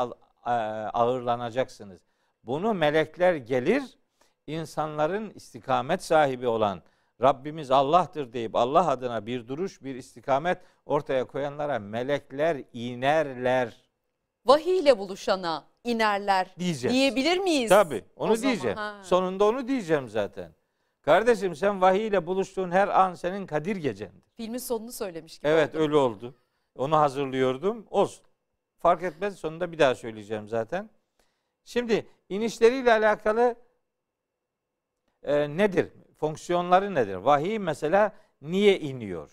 [0.92, 2.00] ağırlanacaksınız.
[2.44, 3.82] Bunu melekler gelir,
[4.46, 6.82] insanların istikamet sahibi olan
[7.22, 13.76] Rabbimiz Allah'tır deyip Allah adına bir duruş, bir istikamet ortaya koyanlara melekler inerler.
[14.46, 16.94] Vahiy ile buluşana inerler diyeceğiz.
[16.94, 17.68] diyebilir miyiz?
[17.68, 18.76] Tabi onu o diyeceğim.
[18.76, 20.52] Zaman, Sonunda onu diyeceğim zaten.
[21.02, 24.22] Kardeşim sen vahiy ile buluştuğun her an senin Kadir gecendir.
[24.36, 25.82] Filmin sonunu söylemiş gibi Evet oldu.
[25.82, 26.34] öyle oldu.
[26.76, 27.86] Onu hazırlıyordum.
[27.90, 28.24] Olsun.
[28.78, 30.90] Fark etmez sonunda bir daha söyleyeceğim zaten.
[31.64, 33.54] Şimdi inişleriyle alakalı
[35.22, 35.92] e, nedir?
[36.22, 37.14] Fonksiyonları nedir?
[37.14, 39.30] Vahiy mesela niye iniyor?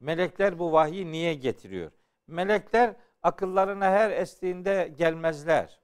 [0.00, 1.90] Melekler bu vahiyi niye getiriyor?
[2.26, 5.80] Melekler akıllarına her estiğinde gelmezler.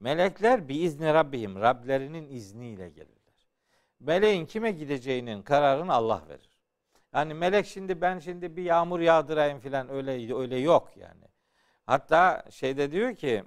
[0.00, 3.48] Melekler bir izni Rabbihim, Rablerinin izniyle gelirler.
[4.00, 6.62] Meleğin kime gideceğinin kararını Allah verir.
[7.14, 11.24] Yani melek şimdi ben şimdi bir yağmur yağdırayım filan öyle öyle yok yani.
[11.86, 13.44] Hatta şeyde diyor ki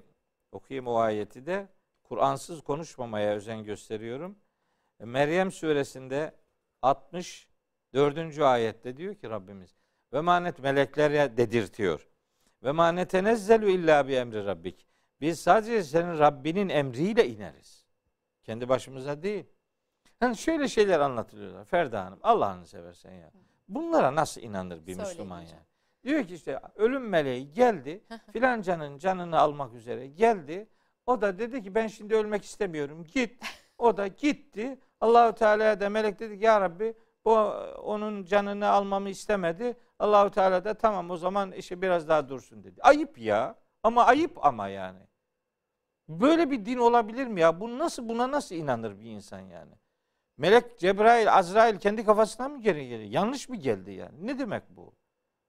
[0.52, 1.68] okuyayım o ayeti de
[2.02, 4.38] Kur'ansız konuşmamaya özen gösteriyorum.
[4.98, 6.41] Meryem suresinde
[6.82, 8.38] 64.
[8.38, 9.76] ayette diyor ki Rabbimiz
[10.12, 12.08] ve manet meleklere dedirtiyor.
[12.62, 14.86] Ve manet nezzelu illa bi emri rabbik.
[15.20, 17.86] Biz sadece senin Rabbinin emriyle ineriz.
[18.42, 19.44] Kendi başımıza değil.
[20.20, 21.64] Yani şöyle şeyler anlatılıyorlar.
[21.64, 23.30] Ferda Hanım Allah'ını seversen ya.
[23.68, 25.66] Bunlara nasıl inanır bir Müslüman yani?
[26.04, 28.04] Diyor ki işte ölüm meleği geldi.
[28.32, 30.68] filancanın canını almak üzere geldi.
[31.06, 33.04] O da dedi ki ben şimdi ölmek istemiyorum.
[33.04, 33.42] Git.
[33.78, 34.78] O da gitti.
[35.02, 37.34] Allahu Teala'ya da melek dedi ki ya Rabbi bu
[37.82, 39.76] onun canını almamı istemedi.
[39.98, 42.80] Allahu Teala da tamam o zaman işi biraz daha dursun dedi.
[42.82, 43.54] Ayıp ya.
[43.82, 44.98] Ama ayıp ama yani.
[46.08, 47.60] Böyle bir din olabilir mi ya?
[47.60, 49.72] Bu nasıl buna nasıl inanır bir insan yani?
[50.36, 53.10] Melek Cebrail, Azrail kendi kafasından mı geri geliyor?
[53.10, 54.26] Yanlış mı geldi yani?
[54.26, 54.94] Ne demek bu?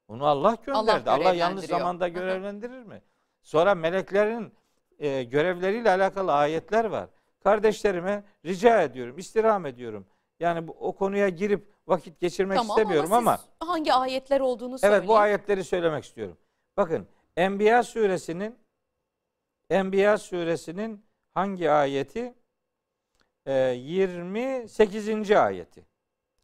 [0.08, 1.10] Onu Allah gönderdi.
[1.10, 3.02] Allah, Allah yanlış zamanda görevlendirir mi?
[3.42, 4.54] Sonra meleklerin
[5.00, 7.10] e, görevleriyle alakalı ayetler var.
[7.44, 10.06] Kardeşlerime rica ediyorum, istirham ediyorum.
[10.40, 15.00] Yani bu, o konuya girip vakit geçirmek tamam, istemiyorum ama, ama hangi ayetler olduğunu söyleyin.
[15.00, 16.38] Evet bu ayetleri söylemek istiyorum.
[16.78, 18.56] Bakın Enbiya suresinin
[19.70, 22.34] Enbiya suresinin hangi ayeti?
[23.46, 25.32] Ee, 28.
[25.32, 25.86] ayeti.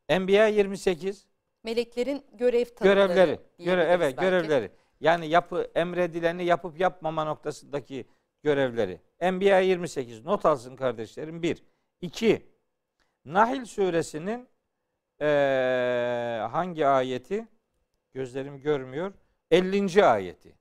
[0.09, 1.27] Enbiya 28.
[1.63, 3.07] Meleklerin görev tanımları.
[3.07, 3.39] Görevleri.
[3.59, 4.21] Göre, evet belki.
[4.21, 4.71] görevleri.
[4.99, 8.05] Yani yapı emredileni yapıp yapmama noktasındaki
[8.43, 9.01] görevleri.
[9.19, 11.43] Enbiya 28 not alsın kardeşlerim.
[11.43, 11.63] 1.
[12.01, 12.49] 2.
[13.25, 14.49] Nahil suresinin
[15.21, 17.47] ee, hangi ayeti?
[18.13, 19.13] Gözlerim görmüyor.
[19.51, 20.05] 50.
[20.05, 20.55] ayeti.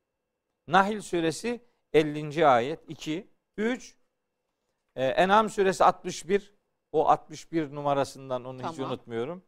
[0.69, 1.61] Nahil suresi
[1.93, 2.47] 50.
[2.47, 2.81] ayet.
[2.89, 3.29] 2.
[3.57, 3.97] 3.
[4.97, 6.55] Ee, En'am suresi 61.
[6.93, 8.73] O 61 numarasından onu tamam.
[8.73, 9.43] hiç unutmuyorum.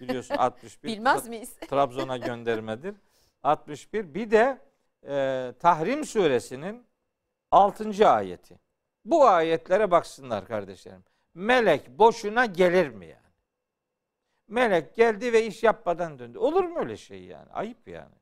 [0.00, 0.88] Biliyorsun 61.
[0.88, 1.54] Bilmez miyiz?
[1.70, 2.94] Trabzon'a göndermedir.
[3.42, 4.14] 61.
[4.14, 4.58] Bir de
[5.06, 6.86] e, Tahrim suresinin
[7.52, 8.08] 6.
[8.08, 8.58] ayeti.
[9.04, 11.04] Bu ayetlere baksınlar kardeşlerim.
[11.34, 13.22] Melek boşuna gelir mi yani?
[14.48, 16.38] Melek geldi ve iş yapmadan döndü.
[16.38, 17.52] Olur mu öyle şey yani?
[17.52, 18.14] Ayıp yani.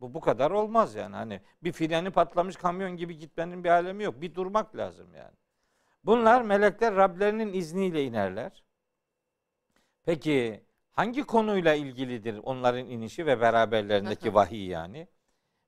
[0.00, 1.16] Bu bu kadar olmaz yani.
[1.16, 4.20] Hani bir freni patlamış kamyon gibi gitmenin bir alemi yok.
[4.20, 5.36] Bir durmak lazım yani.
[6.04, 8.64] Bunlar melekler Rablerinin izniyle inerler.
[10.04, 15.08] Peki hangi konuyla ilgilidir onların inişi ve beraberlerindeki vahiy yani?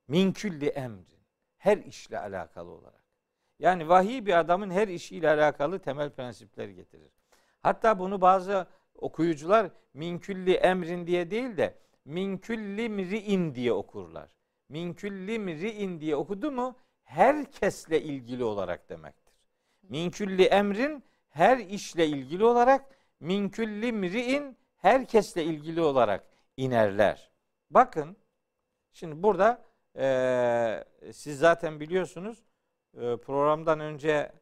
[0.08, 1.26] Minkülli emrin.
[1.56, 3.05] Her işle alakalı olarak.
[3.58, 7.10] Yani vahiy bir adamın her işiyle alakalı temel prensipler getirir.
[7.62, 14.30] Hatta bunu bazı okuyucular minkülli emrin diye değil de minkülli mri'in diye okurlar.
[14.68, 19.34] Minkülli mri'in diye okudu mu herkesle ilgili olarak demektir.
[19.82, 22.84] Minkülli emrin her işle ilgili olarak
[23.20, 26.24] minkülli mri'in herkesle ilgili olarak
[26.56, 27.30] inerler.
[27.70, 28.16] Bakın
[28.92, 29.64] şimdi burada
[29.96, 32.45] e, siz zaten biliyorsunuz
[32.96, 34.32] programdan önce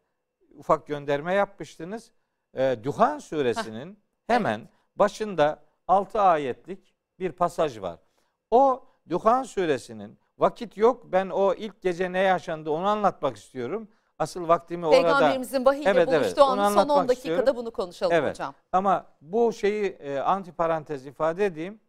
[0.54, 2.10] ufak gönderme yapmıştınız.
[2.54, 7.98] E, Duhan suresinin hemen başında 6 ayetlik bir pasaj var.
[8.50, 13.88] O Duhan suresinin vakit yok ben o ilk gece ne yaşandı onu anlatmak istiyorum.
[14.18, 16.20] Asıl vaktimi orada Peygamberimizin vahiyle Evet, evet.
[16.20, 17.56] buluştuğu Onu anın son 10 anlatmak dakikada istiyorum.
[17.56, 18.30] bunu konuşalım Evet.
[18.30, 18.54] hocam.
[18.72, 21.80] Ama bu şeyi e, antiparantez ifade edeyim.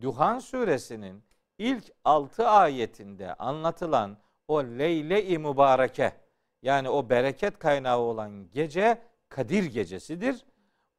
[0.00, 1.22] Duhan suresinin
[1.58, 4.16] ilk 6 ayetinde anlatılan
[4.48, 6.12] o Leyle-i Mübareke
[6.62, 10.44] yani o bereket kaynağı olan gece Kadir gecesidir.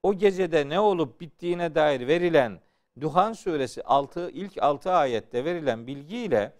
[0.03, 2.59] O gecede ne olup bittiğine dair verilen
[3.01, 6.53] Duhan suresi 6 ilk 6 ayette verilen bilgiyle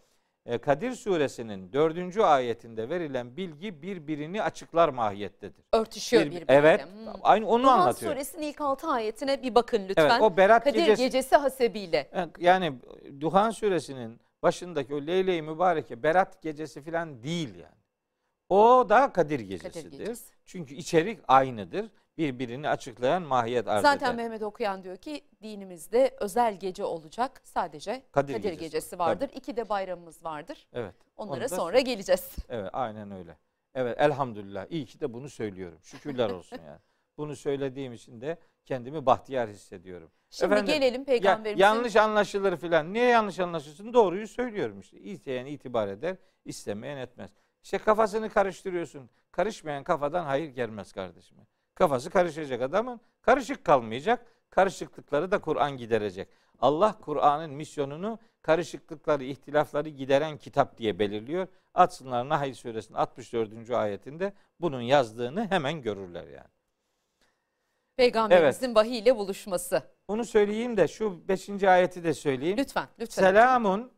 [0.45, 2.17] e, Kadir suresinin 4.
[2.17, 5.63] ayetinde verilen bilgi birbirini açıklar mahiyettedir.
[5.73, 6.45] Örtüşüyor Bir- birbiriyle.
[6.54, 6.86] Evet.
[6.86, 7.13] Hmm.
[7.23, 8.12] Aynı onu Duhan anlatıyor.
[8.12, 10.10] suresinin ilk 6 ayetine bir bakın lütfen.
[10.10, 12.10] Evet, o Berat Kadir gecesi gecesi hasebiyle.
[12.39, 12.73] yani
[13.19, 17.80] Duhan suresinin başındaki o Leyle-i Mübareke Berat gecesi falan değil yani.
[18.49, 19.91] O da Kadir gecesidir.
[19.91, 20.34] gecesi.
[20.45, 21.91] Çünkü içerik aynıdır.
[22.17, 24.15] Birbirini açıklayan mahiyet arz Zaten eder.
[24.15, 27.41] Mehmet Okuyan diyor ki dinimizde özel gece olacak.
[27.43, 28.60] Sadece Kadir Kadir, gecesi.
[28.60, 29.30] gecesi, vardır.
[29.36, 30.67] İki de bayramımız vardır.
[30.73, 30.95] Evet.
[31.17, 32.36] Onlara da- sonra geleceğiz.
[32.49, 33.38] Evet, aynen öyle.
[33.75, 34.65] Evet, elhamdülillah.
[34.69, 35.80] İyi ki de bunu söylüyorum.
[35.82, 36.80] Şükürler olsun yani.
[37.17, 38.38] Bunu söylediğim için de
[38.69, 40.12] kendimi bahtiyar hissediyorum.
[40.29, 42.93] Şimdi Efendim, gelelim Ya, peygamberimizin yanlış anlaşılır filan.
[42.93, 43.93] Niye yanlış anlaşılsın?
[43.93, 44.99] Doğruyu söylüyorum işte.
[44.99, 47.32] İsteyen itibar eder, istemeyen etmez.
[47.63, 49.10] İşte kafasını karıştırıyorsun.
[49.32, 51.38] Karışmayan kafadan hayır gelmez kardeşim.
[51.75, 53.01] Kafası karışacak adamın.
[53.21, 54.25] Karışık kalmayacak.
[54.49, 56.27] Karışıklıkları da Kur'an giderecek.
[56.60, 61.47] Allah Kur'an'ın misyonunu karışıklıkları, ihtilafları gideren kitap diye belirliyor.
[61.73, 63.71] Atsınlar Nahl suresinin 64.
[63.71, 66.58] ayetinde bunun yazdığını hemen görürler yani.
[67.99, 69.83] Peygamberimizin vahiy ile buluşması.
[70.07, 71.63] Onu söyleyeyim de şu 5.
[71.63, 72.57] ayeti de söyleyeyim.
[72.57, 73.23] Lütfen, lütfen.
[73.23, 73.91] Selamun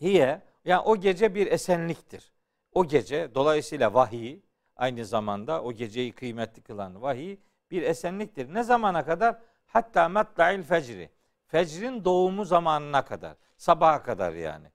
[0.00, 2.32] hiye yani o gece bir esenliktir.
[2.72, 4.40] O gece dolayısıyla vahiy
[4.76, 7.36] aynı zamanda o geceyi kıymetli kılan vahiy
[7.70, 8.54] bir esenliktir.
[8.54, 9.38] Ne zamana kadar?
[9.66, 11.10] Hatta matla'il fecri.
[11.46, 13.36] Fecrin doğumu zamanına kadar.
[13.56, 14.66] Sabaha kadar yani.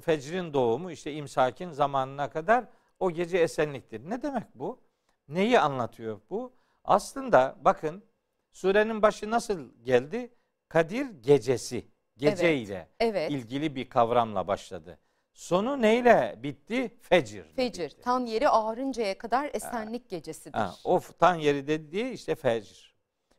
[0.00, 2.64] Fecrin doğumu işte imsakin zamanına kadar
[3.00, 4.10] o gece esenliktir.
[4.10, 4.80] Ne demek bu?
[5.28, 6.52] Neyi anlatıyor bu?
[6.86, 8.04] Aslında bakın
[8.52, 10.34] surenin başı nasıl geldi?
[10.68, 11.86] Kadir gecesi.
[12.16, 12.68] Gece Evet.
[12.68, 13.30] ile Evet.
[13.30, 14.98] ilgili bir kavramla başladı.
[15.32, 16.96] Sonu neyle bitti?
[17.00, 17.44] Fecir.
[17.56, 20.58] Fecir, tan yeri ağarıncaya kadar esenlik gecesidir.
[20.58, 22.94] Ha, o tan yeri dediği işte fecr.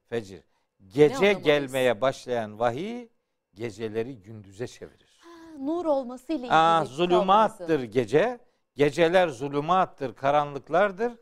[0.10, 0.44] Fecir.
[0.88, 3.08] Gece gelmeye başlayan vahiy
[3.54, 5.20] geceleri gündüze çevirir.
[5.24, 6.54] Ha, Nur olmasıyla ilgili.
[6.54, 8.40] Aa, zulümattır gece.
[8.76, 11.14] Geceler zulümattır, karanlıklardır.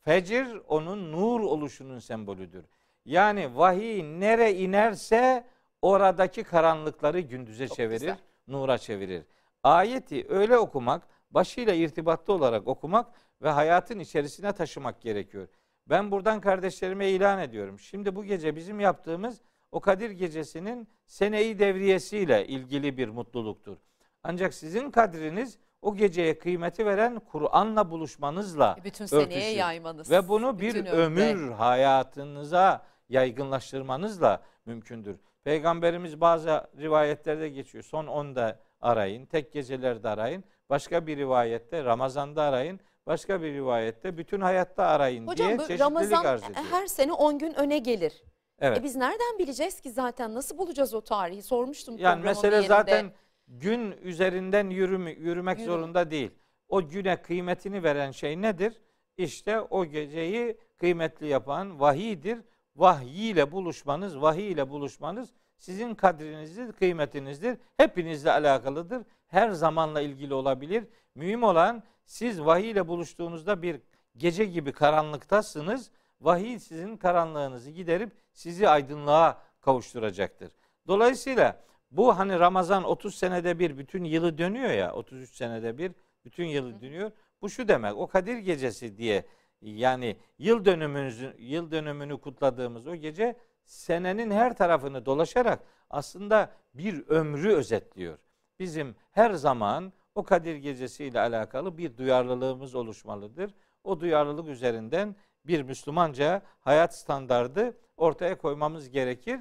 [0.00, 2.64] Fecir onun nur oluşunun sembolüdür.
[3.04, 5.46] Yani vahiy nere inerse
[5.82, 8.18] oradaki karanlıkları gündüze Çok çevirir, güzel.
[8.48, 9.22] nura çevirir.
[9.62, 13.06] Ayeti öyle okumak, başıyla irtibatlı olarak okumak
[13.42, 15.48] ve hayatın içerisine taşımak gerekiyor.
[15.86, 17.78] Ben buradan kardeşlerime ilan ediyorum.
[17.78, 19.40] Şimdi bu gece bizim yaptığımız
[19.72, 23.76] o Kadir Gecesi'nin seneyi devriyesiyle ilgili bir mutluluktur.
[24.22, 29.56] Ancak sizin kadriniz o geceye kıymeti veren Kur'an'la buluşmanızla E, Bütün seneye örtüşür.
[29.58, 30.10] yaymanız.
[30.10, 35.16] Ve bunu bir ömür hayatınıza yaygınlaştırmanızla mümkündür.
[35.44, 37.84] Peygamberimiz bazı rivayetlerde geçiyor.
[37.84, 40.44] Son 10'da arayın, tek gecelerde arayın.
[40.70, 42.80] Başka bir rivayette Ramazan'da arayın.
[43.06, 46.64] Başka bir rivayette bütün hayatta arayın Hocam diye çeşitlilik Ramazan arz ediyor.
[46.70, 48.22] her sene 10 gün öne gelir.
[48.58, 48.78] Evet.
[48.78, 50.34] E biz nereden bileceğiz ki zaten?
[50.34, 51.42] Nasıl bulacağız o tarihi?
[51.42, 52.68] Sormuştum Yani mesele yerinde.
[52.68, 53.12] zaten
[53.50, 55.66] gün üzerinden yürüme, yürümek Yürü.
[55.66, 56.30] zorunda değil.
[56.68, 58.80] O güne kıymetini veren şey nedir?
[59.16, 62.38] İşte o geceyi kıymetli yapan vahiydir.
[62.76, 67.58] Vahiy ile buluşmanız, vahiy ile buluşmanız sizin kadrinizdir, kıymetinizdir.
[67.76, 69.02] Hepinizle alakalıdır.
[69.26, 70.84] Her zamanla ilgili olabilir.
[71.14, 73.80] Mühim olan siz vahiy ile buluştuğunuzda bir
[74.16, 75.90] gece gibi karanlıktasınız.
[76.20, 80.50] Vahiy sizin karanlığınızı giderip sizi aydınlığa kavuşturacaktır.
[80.86, 81.60] Dolayısıyla
[81.90, 85.92] bu hani Ramazan 30 senede bir bütün yılı dönüyor ya 33 senede bir
[86.24, 87.10] bütün yılı dönüyor.
[87.42, 89.24] Bu şu demek o Kadir gecesi diye
[89.62, 97.54] yani yıl dönümünüzü yıl dönümünü kutladığımız o gece senenin her tarafını dolaşarak aslında bir ömrü
[97.54, 98.18] özetliyor.
[98.58, 103.54] Bizim her zaman o Kadir Gecesi ile alakalı bir duyarlılığımız oluşmalıdır.
[103.84, 105.16] O duyarlılık üzerinden
[105.46, 109.40] bir Müslümanca hayat standardı ortaya koymamız gerekir.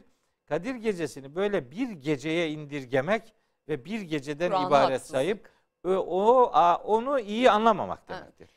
[0.50, 3.34] Kadir Gecesi'ni böyle bir geceye indirgemek
[3.68, 5.12] ve bir geceden Kur'an'a ibaret haksızlık.
[5.18, 5.50] sayıp
[5.86, 8.20] o, o a- onu iyi anlamamak Evet.
[8.22, 8.50] demektir.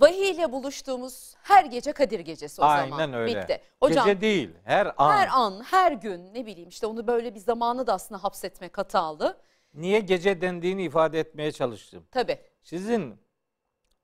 [0.00, 3.12] Vahiy ile buluştuğumuz her gece Kadir Gecesi o Aynen zaman.
[3.12, 3.42] öyle.
[3.42, 3.60] Bitti.
[3.80, 5.12] Hocam Gece değil, her an.
[5.12, 9.38] her an, her gün ne bileyim işte onu böyle bir zamanı da aslında hapsetmek hatalı.
[9.74, 12.06] Niye gece dendiğini ifade etmeye çalıştım.
[12.10, 12.38] Tabii.
[12.62, 13.20] Sizin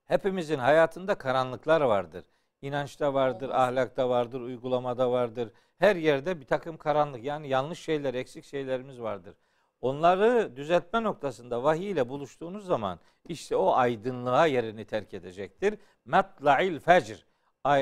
[0.05, 2.25] hepimizin hayatında karanlıklar vardır.
[2.63, 3.61] İnançta vardır, Olmaz.
[3.61, 5.51] ahlakta vardır, uygulamada vardır.
[5.77, 9.35] Her yerde bir takım karanlık yani yanlış şeyler, eksik şeylerimiz vardır.
[9.81, 15.77] Onları düzeltme noktasında vahiy ile buluştuğunuz zaman işte o aydınlığa yerini terk edecektir.
[16.05, 17.25] Matla'il fecr.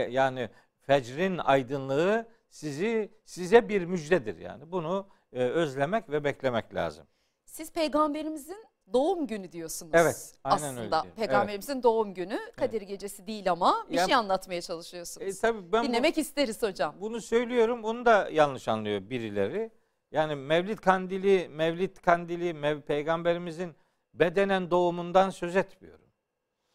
[0.09, 4.71] Yani fecrin aydınlığı sizi size bir müjdedir yani.
[4.71, 7.07] Bunu e, özlemek ve beklemek lazım.
[7.45, 9.91] Siz peygamberimizin doğum günü diyorsunuz.
[9.95, 14.61] Evet, aynen Aslında öyle peygamberimizin doğum günü Kadir Gecesi değil ama bir Ya- şey anlatmaya
[14.61, 15.27] çalışıyorsunuz.
[15.27, 16.95] E, tabii ben bu- Dinlemek isteriz hocam.
[17.01, 19.71] Bunu söylüyorum, onu da yanlış anlıyor birileri.
[20.11, 23.75] Yani Mevlid Kandili, Mevlid Kandili, Mev- Peygamberimizin
[24.13, 26.05] bedenen doğumundan söz etmiyorum.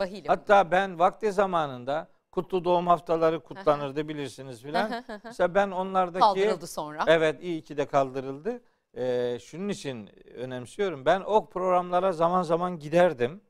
[0.01, 5.05] Vahiy ile Hatta ben vakti zamanında kutlu doğum haftaları kutlanırdı bilirsiniz filan.
[5.25, 7.05] Mesela ben onlardaki kaldırıldı sonra.
[7.07, 8.63] Evet iyi ki de kaldırıldı.
[8.97, 11.05] Ee, şunun için önemsiyorum.
[11.05, 13.41] Ben o programlara zaman zaman giderdim.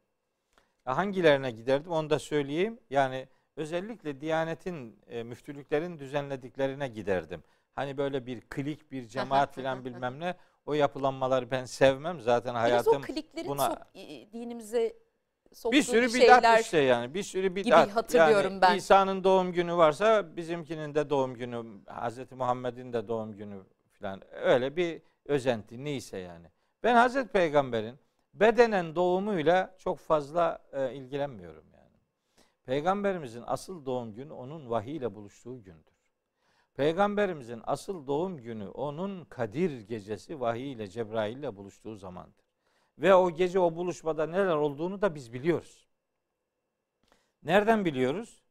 [0.85, 2.79] Hangilerine giderdim onu da söyleyeyim.
[2.91, 7.43] Yani özellikle Diyanet'in, e, müftülüklerin düzenlediklerine giderdim.
[7.75, 10.35] Hani böyle bir klik, bir cemaat filan bilmem ne.
[10.67, 12.21] O yapılanmaları ben sevmem.
[12.21, 14.97] Zaten Biraz hayatım o kliklerin buna- sok- e, dinimize
[15.73, 17.15] bir sürü şeyler bidat işte yani.
[17.15, 17.91] Bir sürü gibi bidat.
[17.91, 18.77] hatırlıyorum yani ben.
[18.77, 23.63] İsa'nın doğum günü varsa bizimkinin de doğum günü, Hazreti Muhammed'in de doğum günü
[24.01, 24.23] falan.
[24.33, 26.47] Öyle bir özenti neyse yani.
[26.83, 27.99] Ben Hazreti Peygamber'in
[28.35, 31.97] bedenen doğumuyla çok fazla e, ilgilenmiyorum yani.
[32.67, 35.97] Peygamberimizin asıl doğum günü onun vahiy ile buluştuğu gündür.
[36.75, 42.47] Peygamberimizin asıl doğum günü onun Kadir gecesi vahiy ile Cebrail ile buluştuğu zamandır.
[42.99, 45.89] Ve o gece o buluşmada neler olduğunu da biz biliyoruz.
[47.43, 48.43] Nereden biliyoruz?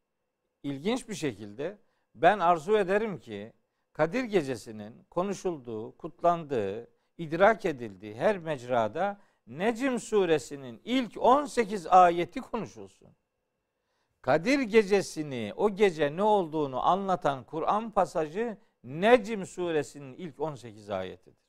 [0.63, 1.77] İlginç bir şekilde
[2.15, 3.53] ben arzu ederim ki
[3.95, 6.87] Kadir gecesinin konuşulduğu, kutlandığı,
[7.17, 9.17] idrak edildiği her mecrada
[9.47, 13.07] Necm suresinin ilk 18 ayeti konuşulsun.
[14.21, 21.45] Kadir gecesini, o gece ne olduğunu anlatan Kur'an pasajı Necm suresinin ilk 18 ayetidir.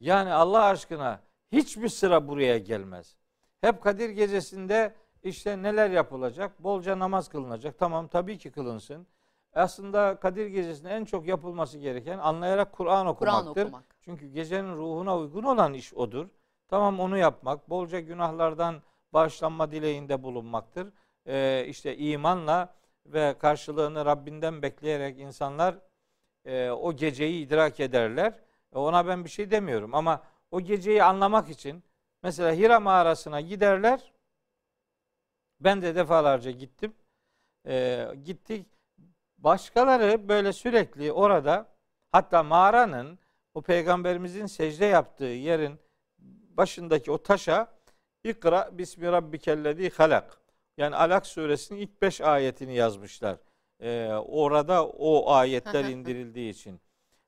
[0.00, 1.20] Yani Allah aşkına
[1.52, 3.16] hiçbir sıra buraya gelmez.
[3.60, 6.62] Hep Kadir gecesinde işte neler yapılacak?
[6.62, 7.78] Bolca namaz kılınacak.
[7.78, 9.06] Tamam tabii ki kılınsın.
[9.54, 13.62] Aslında Kadir gecesinde en çok yapılması gereken anlayarak Kur'an Kur'an okumaktır.
[13.64, 13.84] okumak.
[14.00, 16.26] Çünkü gecenin ruhuna uygun olan iş odur.
[16.68, 18.82] Tamam onu yapmak, bolca günahlardan
[19.12, 20.88] bağışlanma dileğinde bulunmaktır.
[21.26, 22.74] Ee, işte imanla
[23.06, 25.78] ve karşılığını Rabbinden bekleyerek insanlar
[26.44, 28.32] e, o geceyi idrak ederler.
[28.74, 31.82] E, Ona ben bir şey demiyorum ama o geceyi anlamak için
[32.22, 34.12] mesela Hira mağarasına giderler.
[35.60, 36.94] Ben de defalarca gittim.
[37.66, 38.66] E, gittik.
[39.44, 41.66] Başkaları böyle sürekli orada
[42.12, 43.18] hatta mağaranın
[43.54, 45.78] o peygamberimizin secde yaptığı yerin
[46.56, 47.72] başındaki o taşa
[48.24, 50.40] İkra bismi rabbikellezi halak.
[50.76, 53.38] Yani Alak suresinin ilk beş ayetini yazmışlar.
[53.80, 56.80] Ee, orada o ayetler indirildiği için.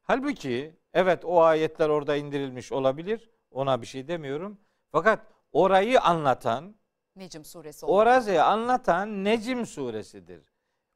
[0.02, 3.30] Halbuki evet o ayetler orada indirilmiş olabilir.
[3.50, 4.58] Ona bir şey demiyorum.
[4.92, 5.20] Fakat
[5.52, 6.74] orayı anlatan,
[7.16, 10.53] Necm suresi orayı anlatan Necim suresidir.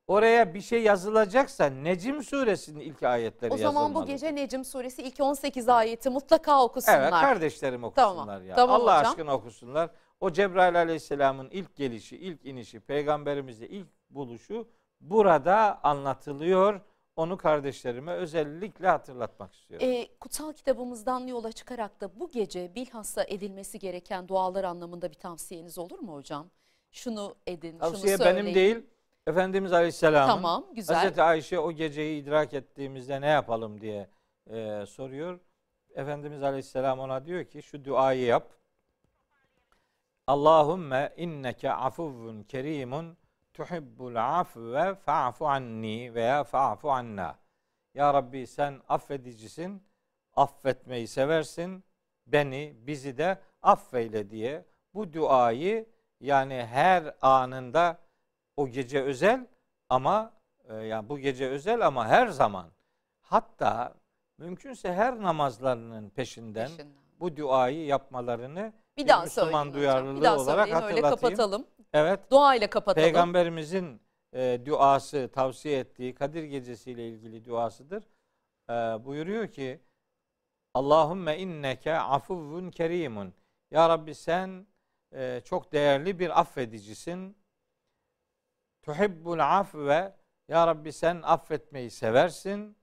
[0.09, 4.13] Oraya bir şey yazılacaksa Necim suresinin ilk ayetleri o zaman bu yazılmalıdır.
[4.13, 7.01] gece Necm suresi ilk 18 ayeti mutlaka okusunlar.
[7.01, 8.57] Evet kardeşlerim okusunlar Tamam, ya.
[8.57, 9.11] tamam Allah hocam.
[9.13, 9.91] aşkına okusunlar.
[10.21, 14.69] O Cebrail aleyhisselamın ilk gelişi, ilk inişi, peygamberimizle ilk buluşu
[15.01, 16.81] burada anlatılıyor.
[17.17, 19.87] Onu kardeşlerime özellikle hatırlatmak istiyorum.
[19.89, 25.79] Ee, kutsal kitabımızdan yola çıkarak da bu gece bilhassa edilmesi gereken dualar anlamında bir tavsiyeniz
[25.79, 26.51] olur mu hocam?
[26.93, 28.47] Şunu edin, Tavsiye şunu söyleyin.
[28.47, 28.87] benim değil.
[29.29, 30.97] Efendimiz Aleyhisselam'ın Tamam, güzel.
[30.97, 34.09] Hazreti Ayşe o geceyi idrak ettiğimizde ne yapalım diye
[34.47, 35.41] e, soruyor.
[35.95, 38.49] Efendimiz Aleyhisselam ona diyor ki şu duayı yap.
[40.27, 43.17] Allahümme inneke afuvun kerimun
[43.55, 47.39] tuhibbul afve fa'fu anni veya fa'fu anna.
[47.95, 49.83] Ya Rabbi sen affedicisin,
[50.37, 51.85] affetmeyi seversin,
[52.27, 54.65] beni, bizi de affeyle diye
[54.95, 55.87] bu duayı
[56.21, 58.08] yani her anında
[58.59, 59.47] o gece özel
[59.89, 60.33] ama
[60.69, 62.71] e, yani bu gece özel ama her zaman
[63.21, 63.95] hatta
[64.39, 66.87] mümkünse her namazlarının peşinden Peşinden.
[67.21, 71.37] bu duayı yapmalarını Bir Bir daha Müslüman duyarlılığı Bir daha olarak söyleyin öyle hatırlatayım.
[71.37, 71.67] kapatalım.
[71.93, 72.21] Evet.
[72.31, 73.05] Dua ile kapatalım.
[73.05, 74.01] Peygamberimizin
[74.33, 78.05] e, duası tavsiye ettiği Kadir Gecesi ile ilgili duasıdır.
[78.71, 78.73] E,
[79.05, 79.81] buyuruyor ki
[80.75, 83.35] Allahümme inneke afuvun kerimun.
[83.71, 84.67] Ya Rabbi sen
[85.15, 87.37] e, çok değerli bir affedicisin.
[88.89, 90.15] Tuhibbul afve.
[90.49, 92.77] Ya Rabbi sen affetmeyi seversin.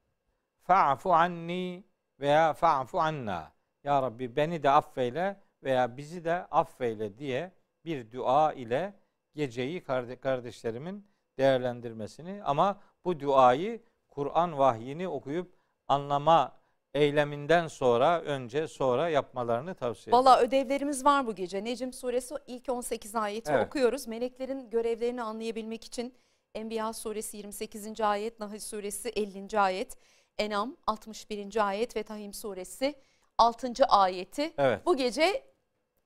[0.61, 1.83] Fa'fu anni
[2.19, 3.51] veya fa'fu anna.
[3.83, 7.51] Ya Rabbi beni de affeyle veya bizi de affeyle diye
[7.85, 8.93] bir dua ile
[9.35, 15.55] geceyi karde- kardeşlerimin değerlendirmesini ama bu duayı Kur'an vahyini okuyup
[15.87, 16.57] anlama
[16.95, 20.25] eyleminden sonra önce sonra yapmalarını tavsiye ederim.
[20.25, 21.63] Valla ödevlerimiz var bu gece.
[21.63, 23.67] Necim suresi ilk 18 ayeti Evet.
[23.67, 24.07] okuyoruz.
[24.07, 26.13] Meleklerin görevlerini anlayabilmek için
[26.55, 28.01] Enbiya suresi 28.
[28.01, 29.59] ayet, Nahl suresi 50.
[29.59, 29.97] ayet,
[30.37, 31.67] Enam 61.
[31.67, 32.95] ayet ve Tahim suresi
[33.37, 33.85] 6.
[33.89, 34.85] ayeti Evet.
[34.85, 35.43] bu gece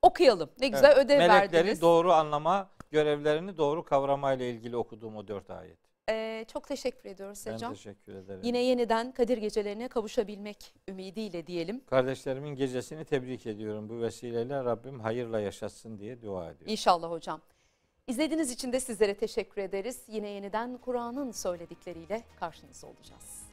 [0.02, 0.50] okuyalım.
[0.60, 1.04] Ne güzel Evet.
[1.04, 1.80] ödev Melekleri verdiniz.
[1.82, 5.78] doğru anlama, görevlerini doğru kavramayla ilgili okuduğum o dört ayet.
[6.08, 7.72] Ee, çok teşekkür ediyoruz Ben hocam.
[7.74, 8.40] teşekkür ederim.
[8.44, 11.84] Yine yeniden Kadir gecelerine kavuşabilmek ümidiyle diyelim.
[11.86, 13.88] Kardeşlerimin gecesini tebrik ediyorum.
[13.88, 16.68] Bu vesileyle Rabbim hayırla yaşatsın diye dua ediyorum.
[16.72, 17.40] İnşallah hocam.
[18.06, 20.02] İzlediğiniz için de sizlere teşekkür ederiz.
[20.08, 23.49] Yine yeniden Kur'an'ın söyledikleriyle karşınızda olacağız.